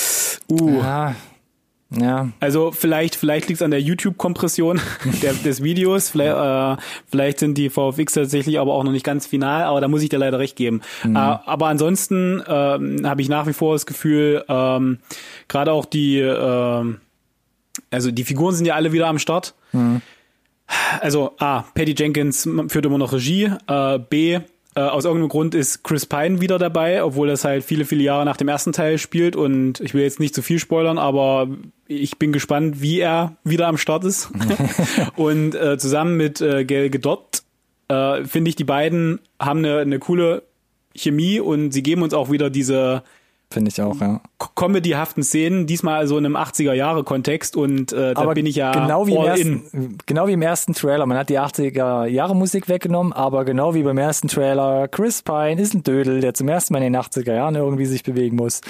[0.50, 1.16] uh, ja.
[1.92, 2.30] Ja.
[2.40, 4.80] Also vielleicht, vielleicht liegt es an der YouTube-Kompression
[5.44, 6.10] des Videos.
[6.10, 9.88] Vielleicht, äh, vielleicht sind die VFX tatsächlich aber auch noch nicht ganz final, aber da
[9.88, 10.82] muss ich dir leider recht geben.
[11.04, 11.16] Mhm.
[11.16, 15.00] Äh, aber ansonsten äh, habe ich nach wie vor das Gefühl, ähm,
[15.48, 16.96] gerade auch die, äh,
[17.92, 19.56] also die Figuren sind ja alle wieder am Start.
[19.72, 20.02] Mhm.
[21.02, 24.40] Also A, Patty Jenkins führt immer noch Regie, äh, B,
[24.80, 28.24] äh, aus irgendeinem Grund ist Chris Pine wieder dabei, obwohl das halt viele, viele Jahre
[28.24, 31.50] nach dem ersten Teil spielt und ich will jetzt nicht zu viel spoilern, aber
[31.86, 34.32] ich bin gespannt, wie er wieder am Start ist.
[35.18, 37.44] und äh, zusammen mit äh, Gail Gedott
[37.90, 40.44] äh, finde ich, die beiden haben eine, eine coole
[40.96, 43.04] Chemie und sie geben uns auch wieder diese
[43.52, 44.22] Finde ich auch, ja.
[44.38, 49.08] Comedyhaften Szenen, diesmal also in einem 80er-Jahre-Kontext und äh, da aber bin ich ja genau
[49.08, 51.08] wie, im ersten, genau wie im ersten Trailer.
[51.08, 55.82] Man hat die 80er-Jahre-Musik weggenommen, aber genau wie beim ersten Trailer, Chris Pine ist ein
[55.82, 58.62] Dödel, der zum ersten Mal in den 80er Jahren irgendwie sich bewegen muss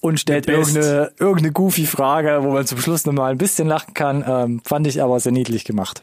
[0.00, 4.24] und stellt irgendeine, irgendeine goofy Frage, wo man zum Schluss nochmal ein bisschen lachen kann.
[4.26, 6.02] Ähm, fand ich aber sehr niedlich gemacht.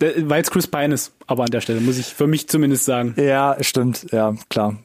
[0.00, 3.14] Weil es Chris Pine ist, aber an der Stelle, muss ich für mich zumindest sagen.
[3.16, 4.76] Ja, stimmt, ja, klar.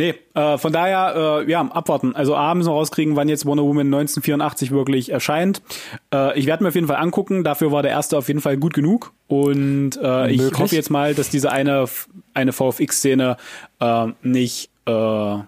[0.00, 2.16] Nee, äh, von daher, äh, ja, abwarten.
[2.16, 5.60] Also A müssen wir rauskriegen, wann jetzt Wonder Woman 1984 wirklich erscheint.
[6.10, 7.44] Äh, ich werde mir auf jeden Fall angucken.
[7.44, 9.12] Dafür war der erste auf jeden Fall gut genug.
[9.28, 11.84] Und äh, ich hoffe jetzt mal, dass diese eine,
[12.32, 13.36] eine VFX-Szene
[13.78, 15.44] äh, nicht äh, ja,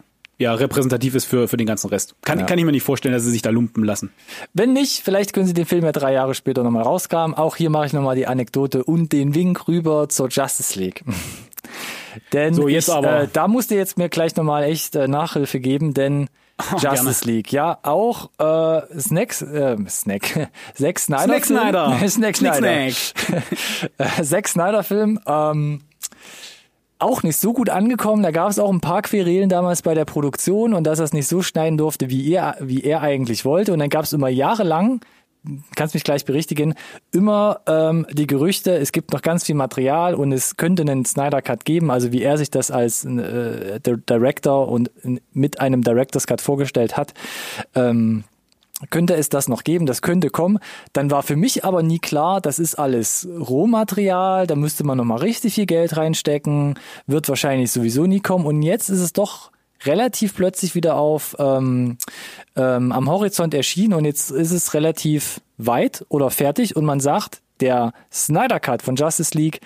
[0.54, 2.14] repräsentativ ist für, für den ganzen Rest.
[2.20, 2.44] Kann, ja.
[2.44, 4.12] kann ich mir nicht vorstellen, dass sie sich da lumpen lassen.
[4.52, 7.38] Wenn nicht, vielleicht können sie den Film ja drei Jahre später nochmal rauskramen.
[7.38, 11.04] Auch hier mache ich nochmal die Anekdote und den Wink rüber zur Justice League.
[12.32, 13.22] Denn so, jetzt ich, aber.
[13.22, 16.28] Äh, da musst du jetzt mir gleich nochmal echt äh, Nachhilfe geben, denn
[16.78, 21.24] Justice League, ja, auch äh, Snacks, äh, Snack, Zack Snyder.
[21.24, 21.98] Snack Snyder.
[22.08, 22.90] Snack Snyder.
[22.90, 24.24] Snack.
[24.24, 25.80] Zack Snyder Film, ähm,
[26.98, 28.22] auch nicht so gut angekommen.
[28.22, 31.12] Da gab es auch ein paar Querelen damals bei der Produktion und dass er es
[31.12, 33.72] nicht so schneiden durfte, wie er, wie er eigentlich wollte.
[33.72, 35.00] Und dann gab es immer jahrelang
[35.74, 36.74] kannst mich gleich berichtigen,
[37.12, 41.42] immer ähm, die Gerüchte, es gibt noch ganz viel Material und es könnte einen Snyder
[41.42, 44.90] Cut geben, also wie er sich das als äh, Director und
[45.32, 47.14] mit einem Director's Cut vorgestellt hat.
[47.74, 48.24] Ähm,
[48.90, 50.58] könnte es das noch geben, das könnte kommen.
[50.92, 55.18] Dann war für mich aber nie klar, das ist alles Rohmaterial, da müsste man nochmal
[55.18, 58.46] richtig viel Geld reinstecken, wird wahrscheinlich sowieso nie kommen.
[58.46, 59.52] Und jetzt ist es doch
[59.86, 61.98] relativ plötzlich wieder auf ähm,
[62.56, 67.40] ähm, am Horizont erschienen und jetzt ist es relativ weit oder fertig und man sagt,
[67.60, 69.60] der Snyder Cut von Justice League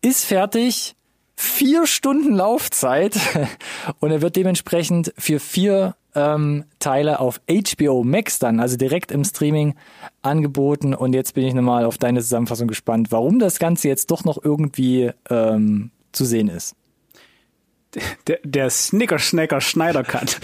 [0.00, 0.94] ist fertig,
[1.36, 3.18] vier Stunden Laufzeit
[4.00, 9.24] und er wird dementsprechend für vier ähm, Teile auf HBO Max dann, also direkt im
[9.24, 9.74] Streaming
[10.22, 14.24] angeboten und jetzt bin ich nochmal auf deine Zusammenfassung gespannt, warum das Ganze jetzt doch
[14.24, 16.77] noch irgendwie ähm, zu sehen ist
[18.26, 20.40] der, der Snicker Snacker Schneider Cut.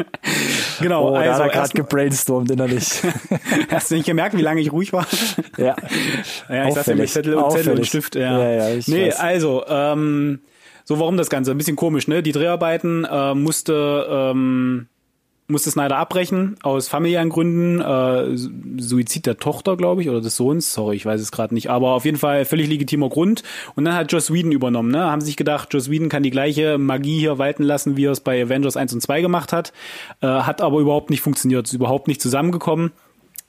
[0.80, 3.02] genau, oh, also da hat er gerade gebrainstormt innerlich.
[3.70, 5.06] Hast du nicht gemerkt, wie lange ich ruhig war?
[5.56, 5.76] Ja.
[6.48, 8.14] Ja, ich saß mit Zettel, und, Zettel und Stift.
[8.14, 9.20] Ja, ja, ja ich Nee, weiß.
[9.20, 10.40] also, ähm,
[10.84, 11.50] so warum das Ganze?
[11.50, 12.22] Ein bisschen komisch, ne?
[12.22, 14.88] Die Dreharbeiten äh, musste ähm,
[15.50, 18.36] musste Snyder abbrechen aus familiären Gründen, äh,
[18.80, 21.92] Suizid der Tochter, glaube ich, oder des Sohns, sorry, ich weiß es gerade nicht, aber
[21.92, 23.42] auf jeden Fall völlig legitimer Grund.
[23.74, 25.04] Und dann hat Joss Whedon übernommen, ne?
[25.04, 28.20] Haben sich gedacht, Joss Whedon kann die gleiche Magie hier walten lassen, wie er es
[28.20, 29.72] bei Avengers 1 und 2 gemacht hat,
[30.20, 32.92] äh, hat aber überhaupt nicht funktioniert, ist überhaupt nicht zusammengekommen.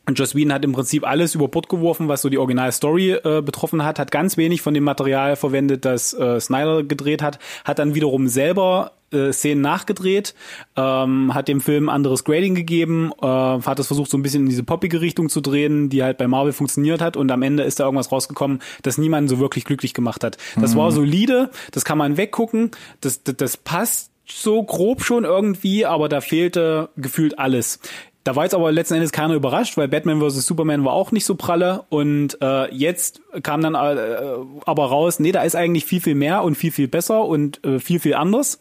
[0.07, 3.41] Und Joss Whedon hat im Prinzip alles über Bord geworfen, was so die Original-Story äh,
[3.41, 7.79] betroffen hat, hat ganz wenig von dem Material verwendet, das äh, Snyder gedreht hat, hat
[7.79, 10.33] dann wiederum selber äh, Szenen nachgedreht,
[10.75, 14.49] ähm, hat dem Film anderes Grading gegeben, äh, hat es versucht so ein bisschen in
[14.49, 17.79] diese poppige Richtung zu drehen, die halt bei Marvel funktioniert hat und am Ende ist
[17.79, 20.37] da irgendwas rausgekommen, das niemanden so wirklich glücklich gemacht hat.
[20.59, 20.79] Das mhm.
[20.79, 26.09] war solide, das kann man weggucken, das, das, das passt so grob schon irgendwie, aber
[26.09, 27.79] da fehlte gefühlt alles.
[28.23, 30.45] Da war jetzt aber letzten Endes keiner überrascht, weil Batman vs.
[30.45, 33.97] Superman war auch nicht so pralle und äh, jetzt kam dann äh,
[34.65, 37.79] aber raus, nee, da ist eigentlich viel, viel mehr und viel, viel besser und äh,
[37.79, 38.59] viel, viel anders.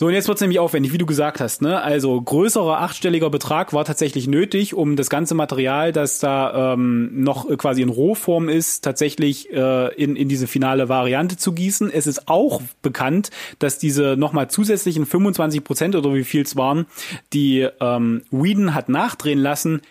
[0.00, 1.60] So, und jetzt wird's nämlich aufwendig, wie du gesagt hast.
[1.60, 1.82] Ne?
[1.82, 7.48] Also größerer achtstelliger Betrag war tatsächlich nötig, um das ganze Material, das da ähm, noch
[7.58, 11.90] quasi in Rohform ist, tatsächlich äh, in, in diese finale Variante zu gießen.
[11.90, 16.86] Es ist auch bekannt, dass diese nochmal zusätzlichen 25 Prozent oder wie viel es waren,
[17.32, 19.82] die ähm, Whedon hat nachdrehen lassen,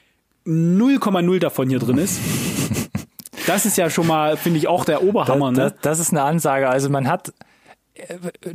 [0.45, 2.19] 0,0 davon hier drin ist.
[3.45, 5.53] Das ist ja schon mal, finde ich, auch der Oberhammer.
[5.53, 6.67] Das, das, das ist eine Ansage.
[6.67, 7.31] Also man hat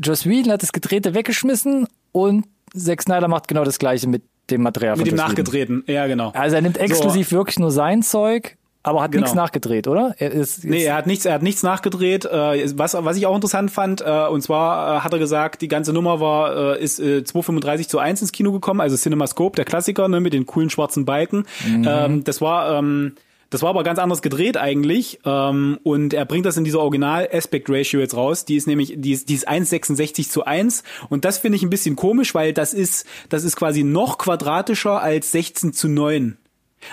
[0.03, 4.62] Joss Whedon hat das Gedrehte weggeschmissen und Zack Snyder macht genau das gleiche mit dem
[4.62, 4.97] Material.
[4.97, 6.30] Mit dem nachgedrehten, ja genau.
[6.34, 7.36] Also er nimmt exklusiv so.
[7.36, 9.22] wirklich nur sein Zeug, aber hat genau.
[9.22, 10.14] nichts nachgedreht, oder?
[10.18, 12.24] Er ist, nee, er hat nichts, er hat nichts nachgedreht.
[12.24, 15.68] Äh, was, was ich auch interessant fand, äh, und zwar äh, hat er gesagt, die
[15.68, 20.20] ganze Nummer war, ist 2,35 zu 1 ins Kino gekommen, also CinemaScope, der Klassiker, ne,
[20.20, 21.45] mit den coolen schwarzen Balken.
[21.66, 21.86] Mhm.
[21.88, 23.14] Ähm, das war ähm,
[23.53, 25.20] das war aber ganz anders gedreht eigentlich.
[25.26, 28.46] Ähm, und er bringt das in dieser Original Aspect Ratio jetzt raus.
[28.46, 30.82] Die ist nämlich, die ist, die ist 1,66 zu 1.
[31.11, 35.03] Und das finde ich ein bisschen komisch, weil das ist, das ist quasi noch quadratischer
[35.03, 36.38] als 16 zu 9.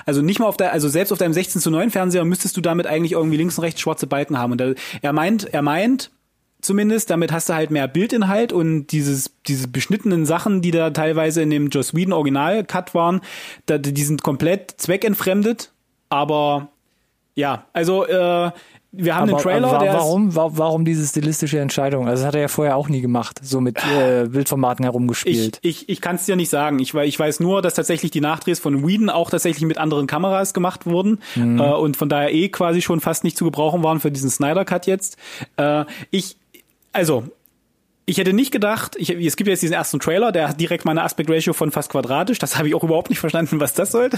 [0.05, 2.61] Also nicht mal auf der, also selbst auf deinem 16 zu 9 Fernseher müsstest du
[2.61, 4.51] damit eigentlich irgendwie links und rechts schwarze Balken haben.
[4.51, 4.61] Und
[5.01, 6.11] er meint, er meint,
[6.59, 11.41] zumindest, damit hast du halt mehr Bildinhalt und dieses, diese beschnittenen Sachen, die da teilweise
[11.41, 13.21] in dem Joss Whedon Original Cut waren,
[13.65, 15.71] da, die sind komplett zweckentfremdet
[16.09, 16.69] aber
[17.35, 18.51] ja, also äh,
[18.91, 19.67] wir haben aber, den Trailer.
[19.67, 22.07] Aber warum, der warum diese stilistische Entscheidung?
[22.07, 25.59] Also das hat er ja vorher auch nie gemacht, so mit äh, Bildformaten herumgespielt.
[25.61, 26.79] Ich, ich, ich kann es dir nicht sagen.
[26.79, 30.55] Ich, ich weiß nur, dass tatsächlich die Nachdrehs von Whedon auch tatsächlich mit anderen Kameras
[30.55, 31.59] gemacht wurden mhm.
[31.59, 34.65] äh, und von daher eh quasi schon fast nicht zu gebrauchen waren für diesen Snyder
[34.65, 35.17] Cut jetzt.
[35.57, 36.37] Äh, ich,
[36.91, 37.25] also
[38.09, 41.03] ich hätte nicht gedacht, ich, es gibt jetzt diesen ersten Trailer, der hat direkt meine
[41.03, 42.39] Aspect Ratio von fast quadratisch.
[42.39, 44.17] Das habe ich auch überhaupt nicht verstanden, was das sollte.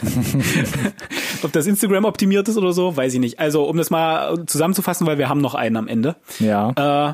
[1.44, 3.40] Ob das Instagram optimiert ist oder so, weiß ich nicht.
[3.40, 6.16] Also, um das mal zusammenzufassen, weil wir haben noch einen am Ende.
[6.40, 6.70] Ja.
[6.70, 7.14] Äh,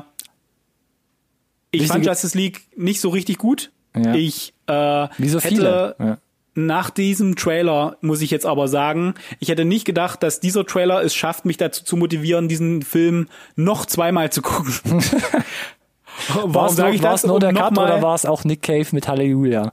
[1.72, 3.72] ich Wichtige fand Justice League nicht so richtig gut.
[3.96, 4.14] Ja.
[4.14, 5.96] Ich äh, Wie so viele.
[5.98, 6.18] Ja.
[6.54, 11.04] Nach diesem Trailer muss ich jetzt aber sagen, ich hätte nicht gedacht, dass dieser Trailer
[11.04, 14.74] es schafft, mich dazu zu motivieren, diesen Film noch zweimal zu gucken.
[16.34, 17.08] Warum sage ich das?
[17.08, 19.72] War es nur der Cut oder war es auch Nick Cave mit Halleluja?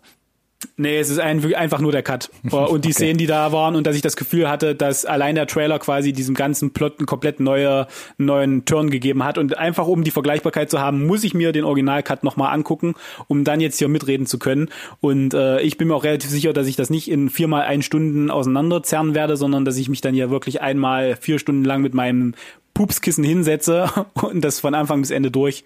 [0.77, 2.29] Nee, es ist ein, einfach nur der Cut.
[2.43, 2.93] Und die okay.
[2.93, 6.11] Szenen, die da waren und dass ich das Gefühl hatte, dass allein der Trailer quasi
[6.11, 7.87] diesem ganzen Plot einen komplett neue,
[8.17, 9.37] neuen Turn gegeben hat.
[9.37, 12.95] Und einfach um die Vergleichbarkeit zu haben, muss ich mir den Original-Cut nochmal angucken,
[13.27, 14.69] um dann jetzt hier mitreden zu können.
[15.01, 17.81] Und äh, ich bin mir auch relativ sicher, dass ich das nicht in viermal ein
[17.81, 21.93] Stunden auseinanderzerren werde, sondern dass ich mich dann hier wirklich einmal vier Stunden lang mit
[21.93, 22.33] meinem
[22.73, 23.89] Pupskissen hinsetze
[24.21, 25.63] und das von Anfang bis Ende durch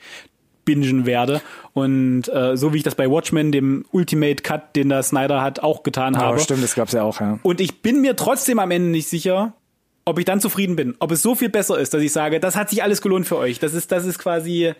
[0.69, 1.41] bingen werde.
[1.73, 5.61] Und äh, so wie ich das bei Watchmen, dem Ultimate Cut, den der Snyder hat,
[5.61, 6.39] auch getan ja, habe.
[6.39, 7.39] Stimmt, das gab's ja auch, ja.
[7.43, 9.53] Und ich bin mir trotzdem am Ende nicht sicher,
[10.05, 12.55] ob ich dann zufrieden bin, ob es so viel besser ist, dass ich sage, das
[12.55, 13.59] hat sich alles gelohnt für euch.
[13.59, 14.73] Das ist, das ist quasi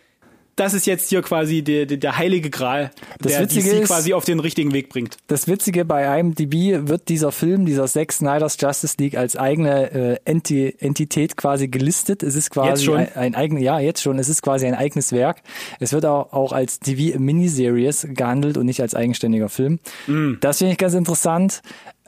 [0.56, 3.88] das ist jetzt hier quasi der, der, der heilige Gral, das der Witzige DC ist,
[3.88, 5.18] quasi auf den richtigen Weg bringt.
[5.28, 10.18] Das Witzige bei IMDb wird dieser Film, dieser Zack Snyder's Justice League als eigene äh,
[10.26, 12.24] Enti Entität quasi gelistet.
[12.24, 15.42] Es ist quasi ein, ein eigenes, ja jetzt schon, es ist quasi ein eigenes Werk.
[15.80, 19.80] Es wird auch, auch als TV-Miniseries gehandelt und nicht als eigenständiger Film.
[20.08, 20.34] Mm.
[20.42, 21.62] Das finde ich ganz interessant.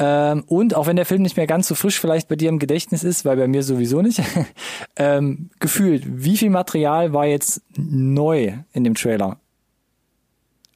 [0.04, 2.58] Ähm, und auch wenn der Film nicht mehr ganz so frisch vielleicht bei dir im
[2.58, 4.20] Gedächtnis ist, weil bei mir sowieso nicht,
[4.96, 9.40] ähm, gefühlt, wie viel Material war jetzt neu in dem Trailer?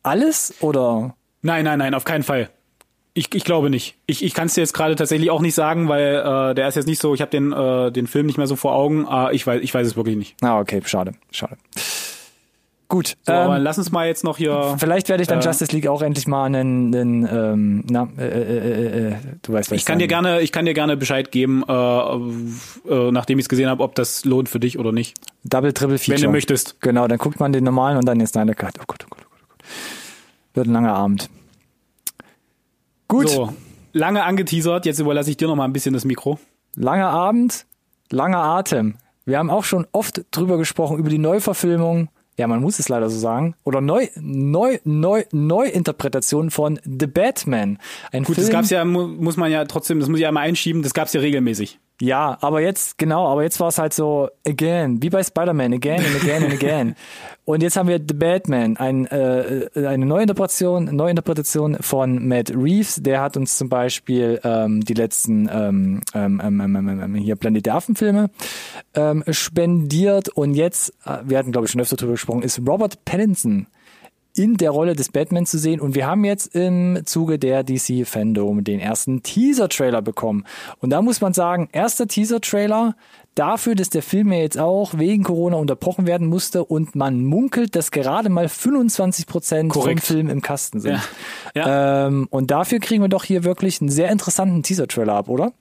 [0.03, 1.15] Alles oder?
[1.41, 2.51] Nein, nein, nein, auf keinen Fall.
[3.15, 3.95] Ich, ich glaube nicht.
[4.05, 6.75] Ich, ich kann es dir jetzt gerade tatsächlich auch nicht sagen, weil äh, der ist
[6.75, 9.33] jetzt nicht so, ich habe den, äh, den Film nicht mehr so vor Augen, äh,
[9.33, 10.35] ich, weiß, ich weiß es wirklich nicht.
[10.43, 11.57] Ah, okay, schade, schade.
[12.87, 13.17] Gut.
[13.23, 14.75] So, ähm, aber lass uns mal jetzt noch hier.
[14.77, 18.25] Vielleicht werde ich dann äh, Justice League auch endlich mal einen, einen ähm, na, äh,
[18.25, 21.31] äh, äh, äh du weißt, was ich, kann dir gerne, ich kann dir gerne Bescheid
[21.31, 25.17] geben, äh, äh, nachdem ich es gesehen habe, ob das lohnt für dich oder nicht.
[25.43, 26.17] Double, Triple Feature.
[26.17, 26.79] Wenn du möchtest.
[26.81, 28.75] Genau, dann guckt man den normalen und dann ist deine Cut.
[28.79, 29.65] Oh Gott, oh Gott, oh Gott, oh Gott.
[30.53, 31.29] Wird ein langer Abend.
[33.07, 33.29] Gut.
[33.29, 33.53] So,
[33.93, 34.85] lange angeteasert.
[34.85, 36.39] Jetzt überlasse ich dir noch mal ein bisschen das Mikro.
[36.75, 37.65] Langer Abend,
[38.11, 38.95] langer Atem.
[39.25, 43.09] Wir haben auch schon oft drüber gesprochen über die Neuverfilmung ja, man muss es leider
[43.09, 47.79] so sagen, oder neu, neu, neu, Neuinterpretation von The Batman.
[48.11, 50.81] Ein Gut, Film, das gab's ja, muss man ja trotzdem, das muss ich einmal einschieben,
[50.81, 51.79] das gab's ja regelmäßig.
[52.01, 56.03] Ja, aber jetzt, genau, aber jetzt war es halt so, again, wie bei Spider-Man, again
[56.05, 56.95] and again and again.
[57.45, 63.01] Und jetzt haben wir The Batman, ein, äh, eine Neuinterpretation, Neuinterpretation von Matt Reeves.
[63.03, 67.65] Der hat uns zum Beispiel ähm, die letzten ähm, ähm, ähm, ähm, ähm hier Planet
[67.65, 68.29] der Affen-Filme
[68.95, 70.29] ähm, spendiert.
[70.29, 73.67] Und jetzt, äh, wir hatten glaube ich schon öfter drüber gesprochen, ist Robert Pattinson
[74.35, 75.79] in der Rolle des Batman zu sehen.
[75.79, 80.45] Und wir haben jetzt im Zuge der DC Fandom den ersten Teaser-Trailer bekommen.
[80.79, 82.95] Und da muss man sagen, erster Teaser-Trailer,
[83.35, 87.75] dafür, dass der Film ja jetzt auch wegen Corona unterbrochen werden musste und man munkelt,
[87.75, 90.99] dass gerade mal 25 Prozent vom Film im Kasten sind.
[91.53, 91.65] Ja.
[91.65, 92.07] Ja.
[92.07, 95.53] Ähm, und dafür kriegen wir doch hier wirklich einen sehr interessanten Teaser-Trailer ab, oder?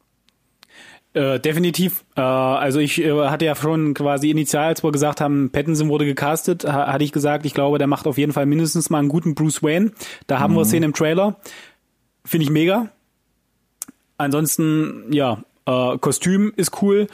[1.15, 2.05] Äh, definitiv.
[2.17, 6.07] Äh, also ich äh, hatte ja schon quasi initial, als wir gesagt haben, Pattinson wurde
[6.07, 9.09] gecastet, ha hatte ich gesagt, ich glaube, der macht auf jeden Fall mindestens mal einen
[9.09, 9.93] guten Bruce Wayne.
[10.27, 10.59] Da haben mhm.
[10.59, 11.37] wir Szenen im Trailer.
[12.25, 12.89] Finde ich mega.
[14.19, 17.07] Ansonsten, ja, äh, Kostüm ist cool.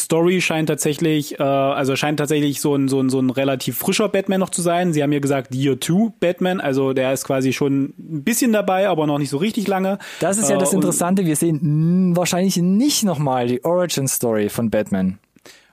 [0.00, 4.08] Story scheint tatsächlich, äh, also scheint tatsächlich so ein, so, ein, so ein relativ frischer
[4.08, 4.92] Batman noch zu sein.
[4.92, 8.88] Sie haben ja gesagt Year 2 Batman, also der ist quasi schon ein bisschen dabei,
[8.88, 9.98] aber noch nicht so richtig lange.
[10.20, 14.48] Das ist ja das äh, Interessante, wir sehen mh, wahrscheinlich nicht nochmal die Origin Story
[14.48, 15.18] von Batman.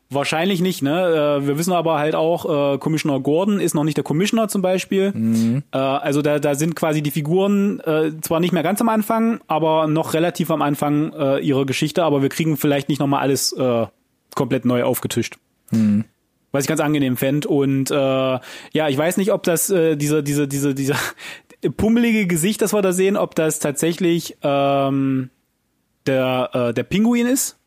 [0.09, 1.39] Wahrscheinlich nicht, ne?
[1.41, 4.61] Äh, wir wissen aber halt auch, äh, Commissioner Gordon ist noch nicht der Commissioner zum
[4.61, 5.11] Beispiel.
[5.11, 5.63] Mhm.
[5.73, 9.41] Äh, also da, da sind quasi die Figuren äh, zwar nicht mehr ganz am Anfang,
[9.47, 13.51] aber noch relativ am Anfang äh, ihrer Geschichte, aber wir kriegen vielleicht nicht nochmal alles
[13.51, 13.85] äh,
[14.37, 15.37] komplett neu aufgetischt.
[15.71, 16.05] Mhm.
[16.53, 17.49] Was ich ganz angenehm fände.
[17.49, 20.95] Und äh, ja, ich weiß nicht, ob das äh, dieser, diese, diese, dieser
[21.75, 25.29] pummelige Gesicht, das wir da sehen, ob das tatsächlich ähm,
[26.05, 27.59] der, äh, der Pinguin ist.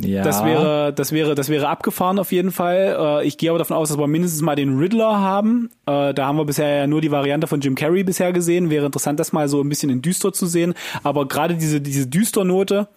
[0.00, 0.22] Ja.
[0.22, 2.96] Das wäre, das wäre, das wäre abgefahren auf jeden Fall.
[2.98, 5.68] Äh, ich gehe aber davon aus, dass wir mindestens mal den Riddler haben.
[5.84, 8.70] Äh, da haben wir bisher ja nur die Variante von Jim Carrey bisher gesehen.
[8.70, 10.72] Wäre interessant, das mal so ein bisschen in düster zu sehen.
[11.02, 12.88] Aber gerade diese, diese Düsternote,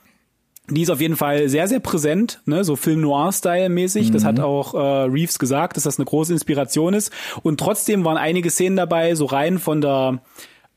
[0.70, 4.09] die ist auf jeden Fall sehr, sehr präsent, ne, so Film Noir-Style-mäßig.
[4.09, 4.13] Mhm.
[4.13, 4.43] Das hat mhm.
[4.43, 7.11] auch äh, Reeves gesagt, dass das eine große Inspiration ist.
[7.43, 10.22] Und trotzdem waren einige Szenen dabei, so rein von der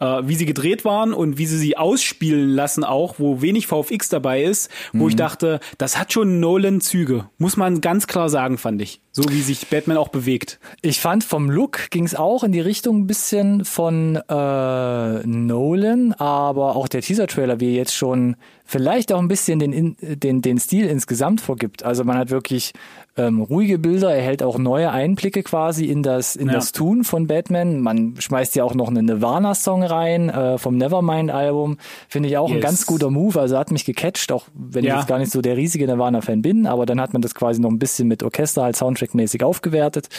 [0.00, 4.08] äh, wie sie gedreht waren und wie sie sie ausspielen lassen auch, wo wenig VFX
[4.08, 5.10] dabei ist, wo mhm.
[5.10, 9.00] ich dachte, das hat schon Nolan-Züge, muss man ganz klar sagen, fand ich.
[9.10, 10.60] So wie sich Batman auch bewegt.
[10.80, 16.12] Ich fand vom Look ging es auch in die Richtung ein bisschen von äh, Nolan,
[16.12, 18.36] aber auch der Teaser-Trailer, wie jetzt schon
[18.68, 21.84] vielleicht auch ein bisschen den, den, den Stil insgesamt vorgibt.
[21.84, 22.74] Also man hat wirklich
[23.16, 26.52] ähm, ruhige Bilder, erhält auch neue Einblicke quasi in das, in ja.
[26.52, 27.80] das Tun von Batman.
[27.80, 31.78] Man schmeißt ja auch noch einen Nirvana-Song rein äh, vom Nevermind-Album.
[32.08, 32.56] Finde ich auch yes.
[32.56, 33.40] ein ganz guter Move.
[33.40, 34.92] Also hat mich gecatcht, auch wenn ja.
[34.92, 37.62] ich jetzt gar nicht so der riesige Nirvana-Fan bin, aber dann hat man das quasi
[37.62, 40.10] noch ein bisschen mit Orchester als Soundtrack-mäßig aufgewertet.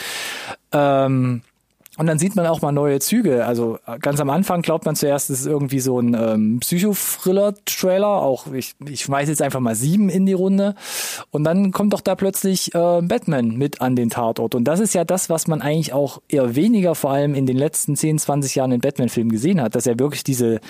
[0.72, 1.42] Ähm,
[2.00, 3.44] und dann sieht man auch mal neue Züge.
[3.44, 8.08] Also ganz am Anfang glaubt man zuerst, es ist irgendwie so ein ähm, Psycho-Thriller-Trailer.
[8.08, 10.76] Auch ich, ich schmeiß jetzt einfach mal sieben in die Runde.
[11.30, 14.54] Und dann kommt doch da plötzlich äh, Batman mit an den Tatort.
[14.54, 17.58] Und das ist ja das, was man eigentlich auch eher weniger vor allem in den
[17.58, 20.60] letzten 10, 20 Jahren in Batman-Filmen gesehen hat, dass er wirklich diese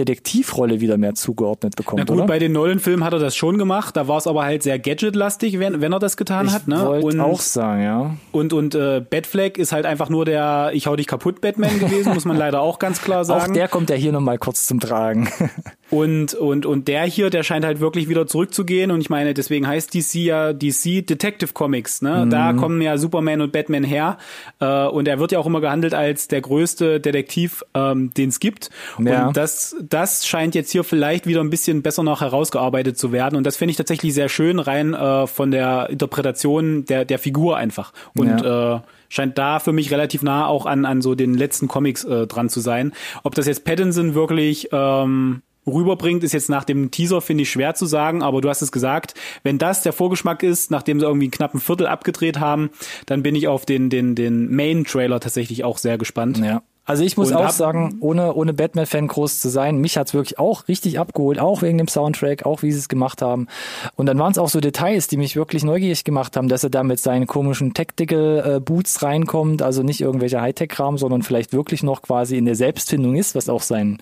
[0.00, 1.98] Detektivrolle wieder mehr zugeordnet bekommt.
[1.98, 2.26] Na gut, oder?
[2.26, 3.96] bei den Nolan-Filmen hat er das schon gemacht.
[3.96, 6.68] Da war es aber halt sehr gadgetlastig, wenn, wenn er das getan ich hat.
[6.68, 6.88] Ne?
[6.88, 8.16] Und auch sagen, ja.
[8.32, 12.14] Und und äh, Batfleck ist halt einfach nur der Ich hau dich kaputt Batman gewesen,
[12.14, 13.50] muss man leider auch ganz klar sagen.
[13.50, 15.28] Auch der kommt ja hier nochmal kurz zum Tragen.
[15.90, 18.90] Und, und, und der hier, der scheint halt wirklich wieder zurückzugehen.
[18.90, 22.00] Und ich meine, deswegen heißt DC ja DC Detective Comics.
[22.00, 22.24] Ne?
[22.26, 22.30] Mhm.
[22.30, 24.18] Da kommen ja Superman und Batman her.
[24.60, 28.40] Äh, und er wird ja auch immer gehandelt als der größte Detektiv, ähm, den es
[28.40, 28.70] gibt.
[28.98, 29.28] Ja.
[29.28, 33.36] Und das, das scheint jetzt hier vielleicht wieder ein bisschen besser noch herausgearbeitet zu werden.
[33.36, 37.56] Und das finde ich tatsächlich sehr schön, rein äh, von der Interpretation der, der Figur
[37.56, 37.92] einfach.
[38.16, 38.76] Und ja.
[38.76, 42.26] äh, scheint da für mich relativ nah auch an, an so den letzten Comics äh,
[42.26, 42.92] dran zu sein.
[43.24, 47.74] Ob das jetzt Pattinson wirklich ähm, rüberbringt, ist jetzt nach dem Teaser, finde ich, schwer
[47.74, 51.30] zu sagen, aber du hast es gesagt, wenn das der Vorgeschmack ist, nachdem sie irgendwie
[51.30, 52.70] knapp ein Viertel abgedreht haben,
[53.06, 56.38] dann bin ich auf den, den, den Main-Trailer tatsächlich auch sehr gespannt.
[56.38, 56.62] Ja.
[56.90, 60.40] Also ich muss und auch sagen, ohne, ohne Batman-Fan groß zu sein, mich hat's wirklich
[60.40, 63.46] auch richtig abgeholt, auch wegen dem Soundtrack, auch wie sie es gemacht haben.
[63.94, 66.70] Und dann waren es auch so Details, die mich wirklich neugierig gemacht haben, dass er
[66.70, 72.36] da mit seinen komischen Tactical-Boots reinkommt, also nicht irgendwelche Hightech-Kram, sondern vielleicht wirklich noch quasi
[72.36, 73.98] in der Selbstfindung ist, was auch sein,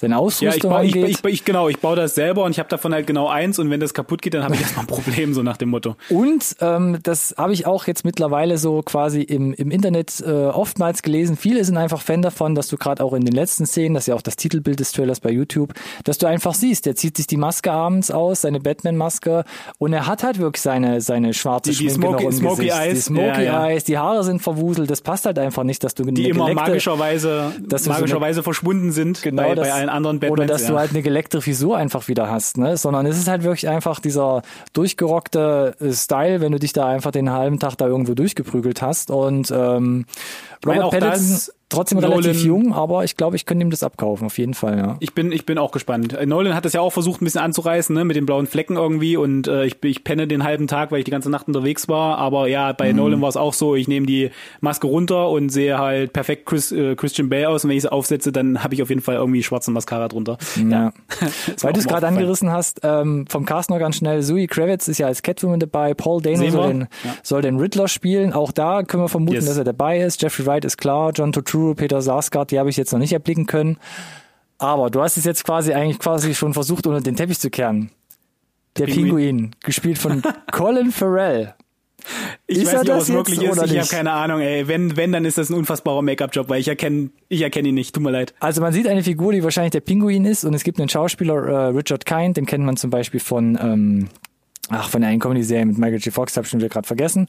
[0.00, 2.58] seine Ausrüstung ja, ich baue, ich, ich, ich, genau, ich baue das selber und ich
[2.58, 4.88] habe davon halt genau eins und wenn das kaputt geht, dann habe ich erstmal ein
[4.88, 5.94] Problem, so nach dem Motto.
[6.08, 11.02] Und ähm, das habe ich auch jetzt mittlerweile so quasi im, im Internet äh, oftmals
[11.02, 11.36] gelesen.
[11.36, 14.08] Viele sind einfach Fan davon, dass du gerade auch in den letzten Szenen, das ist
[14.08, 15.72] ja auch das Titelbild des Trailers bei YouTube,
[16.04, 19.44] dass du einfach siehst, der zieht sich die Maske abends aus, seine Batman-Maske
[19.78, 22.72] und er hat halt wirklich seine, seine schwarze die, die Smoky, noch im Gesicht.
[22.72, 22.94] Eyes.
[22.94, 23.66] Die Smoky ja, ja.
[23.66, 26.70] Eyes, die Haare sind verwuselt, das passt halt einfach nicht, dass du die immer geleckte,
[26.70, 27.52] magischerweise,
[27.86, 30.32] magischerweise so verschwunden sind genau bei, das, bei allen anderen Batmans.
[30.40, 30.70] Oder dass ja.
[30.70, 32.76] du halt eine geleckte Frisur einfach wieder hast, ne?
[32.76, 37.10] sondern es ist halt wirklich einfach dieser durchgerockte äh, Style, wenn du dich da einfach
[37.10, 40.06] den halben Tag da irgendwo durchgeprügelt hast und ähm,
[40.64, 44.54] Robert Pattinson trotzdem relativ jung, aber ich glaube, ich könnte ihm das abkaufen, auf jeden
[44.54, 44.96] Fall, ja.
[45.00, 46.12] Ich bin, ich bin auch gespannt.
[46.12, 48.76] Äh, Nolan hat das ja auch versucht, ein bisschen anzureißen, ne, mit den blauen Flecken
[48.76, 51.88] irgendwie und äh, ich, ich penne den halben Tag, weil ich die ganze Nacht unterwegs
[51.88, 52.18] war.
[52.18, 52.98] Aber ja, bei mhm.
[52.98, 56.72] Nolan war es auch so, ich nehme die Maske runter und sehe halt perfekt Chris,
[56.72, 59.16] äh, Christian Bale aus und wenn ich sie aufsetze, dann habe ich auf jeden Fall
[59.16, 60.38] irgendwie schwarze Mascara drunter.
[60.56, 60.68] Ja.
[60.70, 60.92] ja.
[61.60, 64.98] weil du es gerade angerissen hast, ähm, vom Cast noch ganz schnell, Zoe Kravitz ist
[64.98, 67.14] ja als Catwoman dabei, Paul Dano soll den, ja.
[67.22, 68.32] soll den Riddler spielen.
[68.32, 69.46] Auch da können wir vermuten, yes.
[69.46, 70.22] dass er dabei ist.
[70.22, 73.46] Jeffrey Wright ist klar, John Turturro, Peter Sarsgaard, die habe ich jetzt noch nicht erblicken
[73.46, 73.78] können.
[74.58, 77.90] Aber du hast es jetzt quasi eigentlich quasi schon versucht, unter den Teppich zu kehren.
[78.76, 81.54] Der Pinguin, Pinguin gespielt von Colin Farrell.
[82.46, 83.62] Ich ist weiß nicht, ob es wirklich ist.
[83.64, 84.66] Ich habe keine Ahnung, ey.
[84.66, 87.94] Wenn, wenn, dann ist das ein unfassbarer Make-up-Job, weil ich erkenne, ich erkenne ihn nicht.
[87.94, 88.34] Tut mir leid.
[88.40, 91.34] Also man sieht eine Figur, die wahrscheinlich der Pinguin ist und es gibt einen Schauspieler,
[91.34, 94.08] äh, Richard Kind, den kennt man zum Beispiel von ähm,
[94.68, 96.12] ach, von der einen Comedy-Serie mit Michael J.
[96.12, 97.28] Fox, habe ich schon wieder gerade vergessen.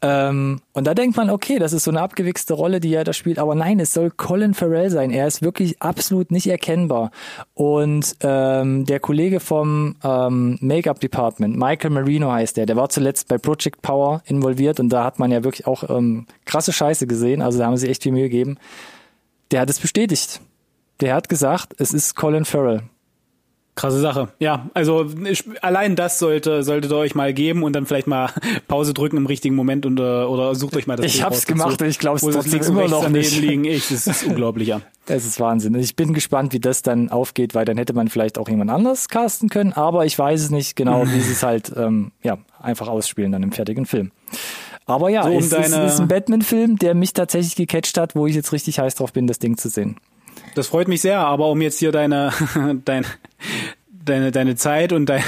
[0.00, 3.12] Ähm, und da denkt man, okay, das ist so eine abgewichste Rolle, die er da
[3.12, 5.10] spielt, aber nein, es soll Colin Farrell sein.
[5.10, 7.10] Er ist wirklich absolut nicht erkennbar.
[7.54, 13.38] Und ähm, der Kollege vom ähm, Make-up-Department, Michael Marino heißt der, der war zuletzt bei
[13.38, 17.58] Project Power involviert und da hat man ja wirklich auch ähm, krasse Scheiße gesehen, also
[17.58, 18.56] da haben sie echt viel Mühe gegeben.
[19.50, 20.40] Der hat es bestätigt.
[21.00, 22.82] Der hat gesagt, es ist Colin Farrell.
[23.78, 24.28] Krasse Sache.
[24.40, 28.28] Ja, also ich, allein das sollte solltet ihr euch mal geben und dann vielleicht mal
[28.66, 31.80] Pause drücken im richtigen Moment und, äh, oder sucht euch mal das Ich hab's gemacht
[31.80, 33.40] und ich glaube es trotzdem immer noch nicht.
[33.40, 33.64] Liegen.
[33.64, 34.80] Ich, das ist unglaublich, ja.
[35.06, 35.76] Es ist Wahnsinn.
[35.76, 39.08] Ich bin gespannt, wie das dann aufgeht, weil dann hätte man vielleicht auch jemand anders
[39.08, 42.88] casten können, aber ich weiß es nicht genau, wie sie es halt ähm, ja, einfach
[42.88, 44.10] ausspielen dann im fertigen Film.
[44.86, 48.16] Aber ja, so, um es, ist, es ist ein Batman-Film, der mich tatsächlich gecatcht hat,
[48.16, 49.98] wo ich jetzt richtig heiß drauf bin, das Ding zu sehen.
[50.54, 52.32] Das freut mich sehr, aber um jetzt hier deine,
[52.84, 53.06] dein,
[53.90, 55.22] deine, deine Zeit und dein,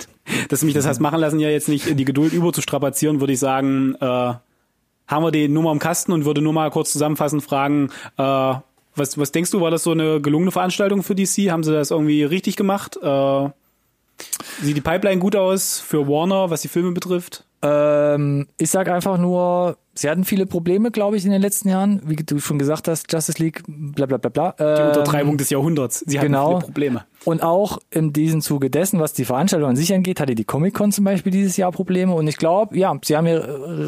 [0.48, 3.38] dass du mich das hast machen lassen, ja jetzt nicht die Geduld überzustrapazieren, würde ich
[3.38, 4.34] sagen, äh,
[5.08, 8.54] haben wir die Nummer im Kasten und würde nur mal kurz zusammenfassend fragen, äh,
[8.96, 11.50] was, was denkst du, war das so eine gelungene Veranstaltung für DC?
[11.50, 12.96] Haben sie das irgendwie richtig gemacht?
[13.00, 13.48] Äh,
[14.62, 17.44] sieht die Pipeline gut aus für Warner, was die Filme betrifft?
[17.62, 22.02] Ähm, ich sag einfach nur, sie hatten viele Probleme, glaube ich, in den letzten Jahren.
[22.04, 24.54] Wie du schon gesagt hast, Justice League, bla bla bla bla.
[24.58, 26.04] Ähm, die Untertreibung des Jahrhunderts.
[26.06, 26.48] Sie hatten genau.
[26.50, 27.04] viele Probleme.
[27.24, 30.92] Und auch in diesem Zuge dessen, was die Veranstaltung an sich angeht, hatte die Comic-Con
[30.92, 32.14] zum Beispiel dieses Jahr Probleme.
[32.14, 33.44] Und ich glaube, ja, sie haben hier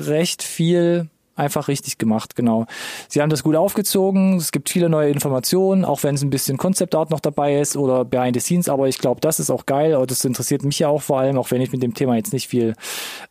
[0.08, 1.08] recht viel
[1.38, 2.66] einfach richtig gemacht, genau.
[3.08, 6.56] Sie haben das gut aufgezogen, es gibt viele neue Informationen, auch wenn es ein bisschen
[6.56, 9.66] Concept Art noch dabei ist oder Behind the Scenes, aber ich glaube, das ist auch
[9.66, 12.16] geil und das interessiert mich ja auch vor allem, auch wenn ich mit dem Thema
[12.16, 12.74] jetzt nicht viel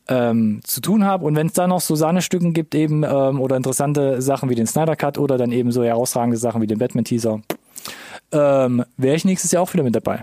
[0.07, 1.25] ähm, zu tun habe.
[1.25, 4.67] Und wenn es da noch so Sahnestücken gibt eben ähm, oder interessante Sachen wie den
[4.67, 7.41] Snyder Cut oder dann eben so herausragende Sachen wie den Batman Teaser,
[8.31, 10.21] ähm, wäre ich nächstes Jahr auch wieder mit dabei.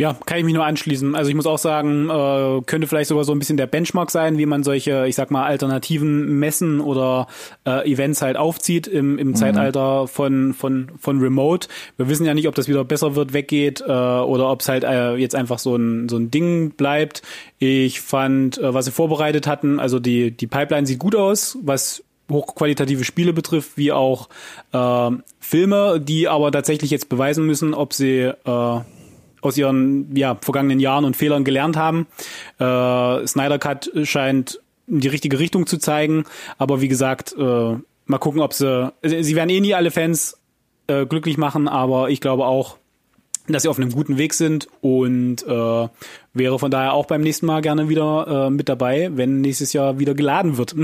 [0.00, 1.14] Ja, kann ich mich nur anschließen.
[1.14, 4.38] Also ich muss auch sagen, äh, könnte vielleicht sogar so ein bisschen der Benchmark sein,
[4.38, 7.26] wie man solche, ich sag mal, alternativen Messen oder
[7.66, 9.34] äh, Events halt aufzieht im, im mhm.
[9.34, 11.68] Zeitalter von, von, von Remote.
[11.98, 14.84] Wir wissen ja nicht, ob das wieder besser wird, weggeht äh, oder ob es halt
[14.84, 17.20] äh, jetzt einfach so ein, so ein Ding bleibt.
[17.58, 22.02] Ich fand, äh, was sie vorbereitet hatten, also die, die Pipeline sieht gut aus, was
[22.30, 24.30] hochqualitative Spiele betrifft, wie auch
[24.72, 28.80] äh, Filme, die aber tatsächlich jetzt beweisen müssen, ob sie äh,
[29.40, 32.06] aus ihren ja, vergangenen Jahren und Fehlern gelernt haben.
[32.58, 36.24] Äh, Snyder Cut scheint in die richtige Richtung zu zeigen,
[36.58, 37.76] aber wie gesagt, äh,
[38.06, 40.36] mal gucken, ob sie, sie werden eh nie alle Fans
[40.88, 42.76] äh, glücklich machen, aber ich glaube auch,
[43.52, 44.68] dass sie auf einem guten Weg sind.
[44.80, 45.88] Und äh,
[46.32, 49.98] wäre von daher auch beim nächsten Mal gerne wieder äh, mit dabei, wenn nächstes Jahr
[49.98, 50.74] wieder geladen wird.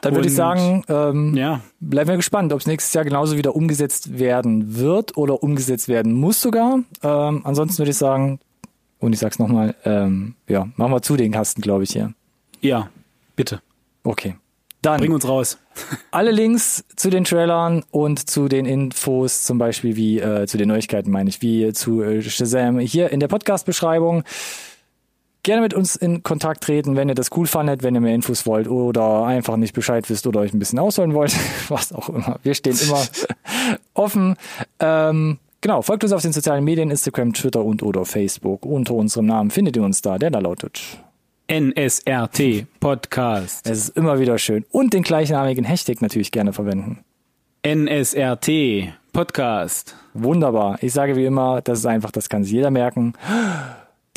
[0.00, 1.60] Dann würde ich sagen, ähm, ja.
[1.80, 6.12] bleiben wir gespannt, ob es nächstes Jahr genauso wieder umgesetzt werden wird oder umgesetzt werden
[6.12, 6.80] muss sogar.
[7.02, 8.40] Ähm, ansonsten würde ich sagen,
[8.98, 12.12] und ich sag's nochmal, ähm, ja, machen wir zu den Kasten, glaube ich, hier.
[12.60, 12.88] Ja,
[13.36, 13.60] bitte.
[14.04, 14.36] Okay.
[14.82, 15.58] Dann bring uns raus.
[16.10, 20.68] alle Links zu den Trailern und zu den Infos, zum Beispiel wie äh, zu den
[20.68, 24.24] Neuigkeiten, meine ich, wie zu äh, Shazam hier in der Podcast-Beschreibung.
[25.44, 28.44] Gerne mit uns in Kontakt treten, wenn ihr das cool fandet, wenn ihr mehr Infos
[28.46, 31.34] wollt oder einfach nicht Bescheid wisst oder euch ein bisschen ausholen wollt,
[31.68, 32.38] was auch immer.
[32.42, 33.02] Wir stehen immer
[33.94, 34.36] offen.
[34.80, 38.66] Ähm, genau, folgt uns auf den sozialen Medien, Instagram, Twitter und oder Facebook.
[38.66, 40.98] Unter unserem Namen findet ihr uns da, der da lautet
[41.52, 43.68] NSRT Podcast.
[43.68, 44.64] Es ist immer wieder schön.
[44.70, 47.04] Und den gleichnamigen Hashtag natürlich gerne verwenden.
[47.62, 49.94] NSRT Podcast.
[50.14, 50.78] Wunderbar.
[50.80, 53.12] Ich sage wie immer, das ist einfach, das kann sich jeder merken.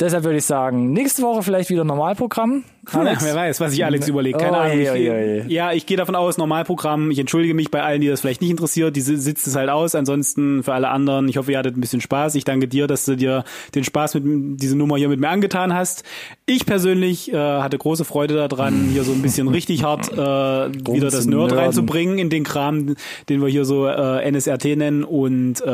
[0.00, 2.64] Deshalb würde ich sagen, nächste Woche vielleicht wieder Normalprogramm.
[2.92, 3.24] Alex?
[3.24, 4.38] wer weiß, was sich Alex überlegt.
[4.38, 4.80] Keine oh, Ahnung.
[4.80, 7.10] Ich, oh, oh, ja, ich gehe davon aus, Normalprogramm.
[7.10, 8.96] Ich entschuldige mich bei allen, die das vielleicht nicht interessiert.
[8.96, 9.94] Die sitzt es halt aus.
[9.94, 12.34] Ansonsten für alle anderen, ich hoffe, ihr hattet ein bisschen Spaß.
[12.34, 15.74] Ich danke dir, dass du dir den Spaß mit diese Nummer hier mit mir angetan
[15.74, 16.04] hast.
[16.46, 21.10] Ich persönlich äh, hatte große Freude daran, hier so ein bisschen richtig hart äh, wieder
[21.10, 21.58] das Nerd Nerden.
[21.58, 22.94] reinzubringen in den Kram,
[23.28, 25.04] den wir hier so äh, NSRT nennen.
[25.04, 25.66] Und äh,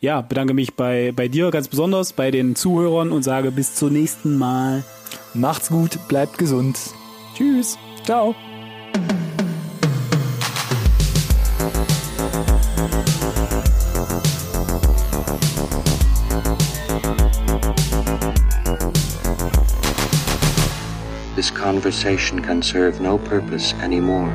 [0.00, 3.92] ja, bedanke mich bei, bei dir ganz besonders, bei den Zuhörern und sage bis zum
[3.92, 4.84] nächsten Mal.
[5.36, 6.78] Macht's gut, bleibt gesund.
[7.34, 7.76] Tschüss.
[8.04, 8.34] Ciao.
[21.34, 24.32] This conversation can serve no purpose anymore.